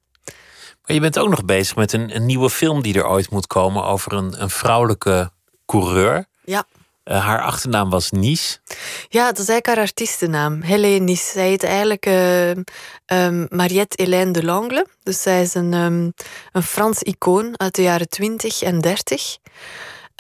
[0.86, 3.48] Maar je bent ook nog bezig met een, een nieuwe film die er ooit moet
[3.48, 5.32] komen over een, een vrouwelijke
[5.66, 6.26] coureur.
[6.46, 6.64] Ja.
[7.06, 8.60] Uh, haar achternaam was Nies.
[9.10, 10.62] Ja, dat is eigenlijk haar artiestennaam.
[10.62, 11.32] Helene Nies.
[11.32, 14.88] Zij heet eigenlijk uh, um, Mariette Hélène de Langle.
[15.04, 16.14] Dus zij is een, um,
[16.52, 19.38] een Frans icoon uit de jaren 20 en 30.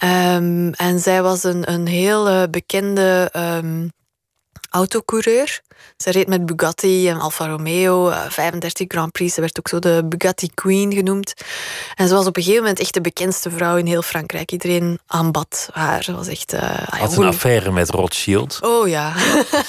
[0.03, 3.31] Um, en zij was een, een heel uh, bekende
[4.69, 5.61] autocoureur.
[5.97, 9.33] Ze reed met Bugatti en Alfa Romeo, 35 Grand Prix.
[9.33, 11.33] Ze werd ook zo de Bugatti Queen genoemd.
[11.95, 14.51] En ze was op een gegeven moment echt de bekendste vrouw in heel Frankrijk.
[14.51, 16.03] Iedereen aanbad haar.
[16.03, 16.53] Ze was echt...
[16.53, 18.59] Uh, Had een affaire met Rothschild.
[18.61, 19.13] Oh ja.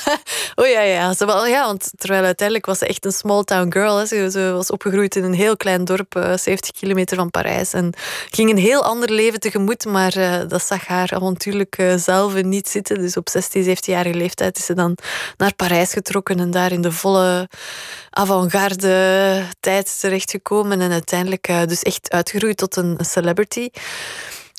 [0.61, 1.15] oh ja, ja.
[1.15, 1.67] Ze, wel, ja.
[1.67, 3.97] Want terwijl uiteindelijk was ze echt een small town girl.
[3.97, 4.07] Hè.
[4.07, 7.73] Ze, ze, was opgegroeid in een heel klein dorp, uh, 70 kilometer van Parijs.
[7.73, 7.93] En
[8.31, 12.99] ging een heel ander leven tegemoet, maar uh, dat zag haar avontuurlijk zelf niet zitten.
[12.99, 14.97] Dus op 16, 17-jarige leeftijd is ze dan
[15.37, 17.49] naar Parijs getrokken en daar in de volle
[18.11, 23.69] avant-garde tijd terechtgekomen en uiteindelijk uh, dus echt uitgegroeid tot een celebrity.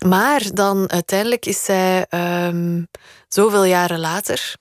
[0.06, 2.88] Maar dan uiteindelijk is zij um,
[3.28, 4.56] zoveel jaren later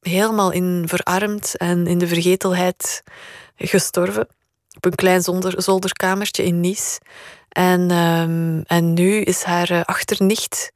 [0.00, 3.02] helemaal in verarmd en in de vergetelheid
[3.56, 4.28] gestorven.
[4.76, 7.00] Op een klein zolder, zolderkamertje in Nice.
[7.48, 10.72] En, um, en nu is haar uh, achternicht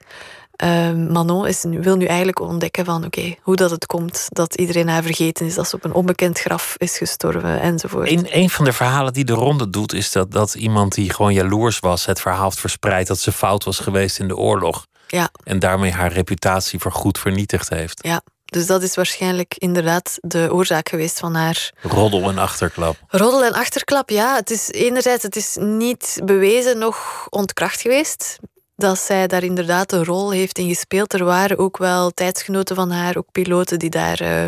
[0.65, 4.89] Uh, Manon is, wil nu eigenlijk ontdekken van oké, hoe dat het komt dat iedereen
[4.89, 8.11] haar vergeten is, dat ze op een onbekend graf is gestorven enzovoort.
[8.11, 11.33] Een, een van de verhalen die de ronde doet is dat, dat iemand die gewoon
[11.33, 14.87] jaloers was het verhaal heeft verspreid dat ze fout was geweest in de oorlog.
[15.07, 15.29] Ja.
[15.45, 17.99] En daarmee haar reputatie voor goed vernietigd heeft.
[18.03, 21.73] Ja, dus dat is waarschijnlijk inderdaad de oorzaak geweest van haar.
[21.81, 22.97] Roddel en achterklap.
[23.09, 24.35] Roddel en achterklap, ja.
[24.35, 28.39] Het is enerzijds het is niet bewezen, nog ontkracht geweest
[28.77, 31.13] dat zij daar inderdaad een rol heeft in gespeeld.
[31.13, 34.47] Er waren ook wel tijdsgenoten van haar, ook piloten die daar uh,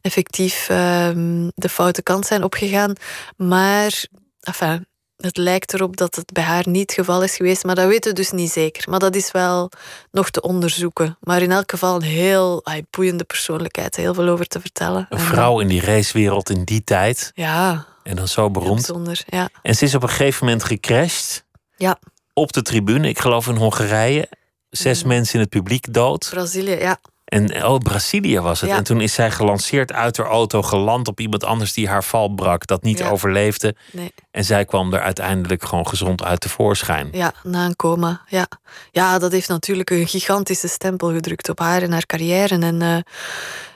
[0.00, 1.08] effectief uh,
[1.54, 2.92] de foute kant zijn opgegaan.
[3.36, 4.04] Maar
[4.40, 4.86] enfin,
[5.16, 8.10] het lijkt erop dat het bij haar niet het geval is geweest, maar dat weten
[8.10, 8.90] we dus niet zeker.
[8.90, 9.70] Maar dat is wel
[10.10, 11.16] nog te onderzoeken.
[11.20, 15.06] Maar in elk geval een heel ay, boeiende persoonlijkheid, heel veel over te vertellen.
[15.08, 17.32] Een vrouw in die racewereld in die tijd.
[17.34, 17.86] Ja.
[18.02, 18.74] En dan zo beroemd.
[18.74, 19.48] Bijzonder, ja.
[19.62, 21.44] En ze is op een gegeven moment gecrashed.
[21.76, 21.98] Ja
[22.34, 24.28] op de tribune, ik geloof in Hongarije.
[24.70, 26.28] Zes mensen in het publiek dood.
[26.30, 26.98] Brazilië, ja.
[27.24, 28.70] En oh, Brazilië was het.
[28.70, 28.76] Ja.
[28.76, 32.28] En toen is zij gelanceerd uit haar auto, geland op iemand anders die haar val
[32.28, 33.08] brak, dat niet Ja.
[33.10, 33.74] overleefde.
[33.92, 34.12] Nee.
[34.30, 37.08] En zij kwam er uiteindelijk gewoon gezond uit tevoorschijn.
[37.12, 38.20] Ja, na een coma.
[38.26, 38.46] Ja.
[38.90, 42.58] ja, dat heeft natuurlijk een gigantische stempel gedrukt op haar en haar carrière.
[42.58, 42.96] En, eh,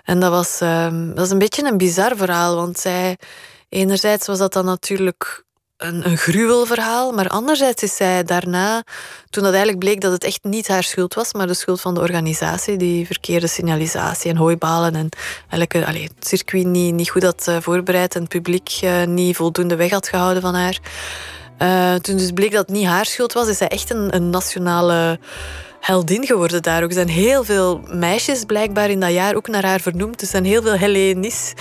[0.04, 3.18] en dat, was, ehm, dat is een beetje een bizar verhaal, want zij,
[3.68, 5.44] enerzijds was dat dan natuurlijk
[5.76, 7.12] een, een gruwelverhaal.
[7.12, 8.82] Maar anderzijds is zij daarna,
[9.30, 11.94] toen dat eigenlijk bleek dat het echt niet haar schuld was, maar de schuld van
[11.94, 15.08] de organisatie, die verkeerde signalisatie en hooibalen en
[15.48, 19.36] eigenlijk allee, het circuit niet, niet goed had uh, voorbereid en het publiek uh, niet
[19.36, 20.78] voldoende weg had gehouden van haar.
[21.62, 24.30] Uh, toen dus bleek dat het niet haar schuld was, is zij echt een, een
[24.30, 25.18] nationale
[25.87, 26.89] heldin geworden daar ook.
[26.89, 30.20] Er zijn heel veel meisjes blijkbaar in dat jaar ook naar haar vernoemd.
[30.20, 31.53] Er zijn heel veel Helenis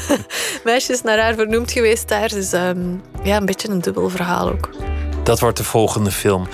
[0.64, 2.28] meisjes naar haar vernoemd geweest daar.
[2.28, 4.70] Dus um, ja, een beetje een dubbel verhaal ook.
[5.22, 6.48] Dat wordt de volgende film.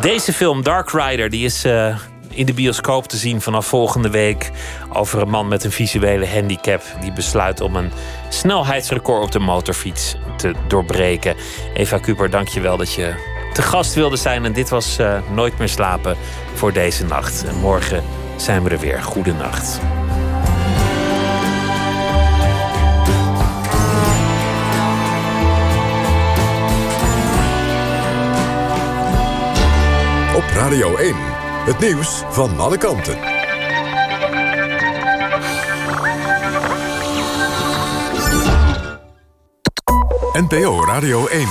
[0.00, 1.98] Deze film, Dark Rider, die is uh,
[2.28, 4.50] in de bioscoop te zien vanaf volgende week.
[4.92, 6.82] Over een man met een visuele handicap.
[7.00, 7.90] Die besluit om een
[8.28, 11.36] snelheidsrecord op de motorfiets te doorbreken.
[11.74, 14.44] Eva Kuper, dank je wel dat je te gast wilde zijn.
[14.44, 16.16] En dit was uh, Nooit meer slapen
[16.54, 17.44] voor deze nacht.
[17.44, 18.04] En morgen
[18.36, 19.02] zijn we er weer.
[19.02, 19.80] Goedenacht.
[30.34, 31.14] Op Radio 1,
[31.64, 33.18] het nieuws van alle kanten.
[40.32, 41.48] NPO Radio 1.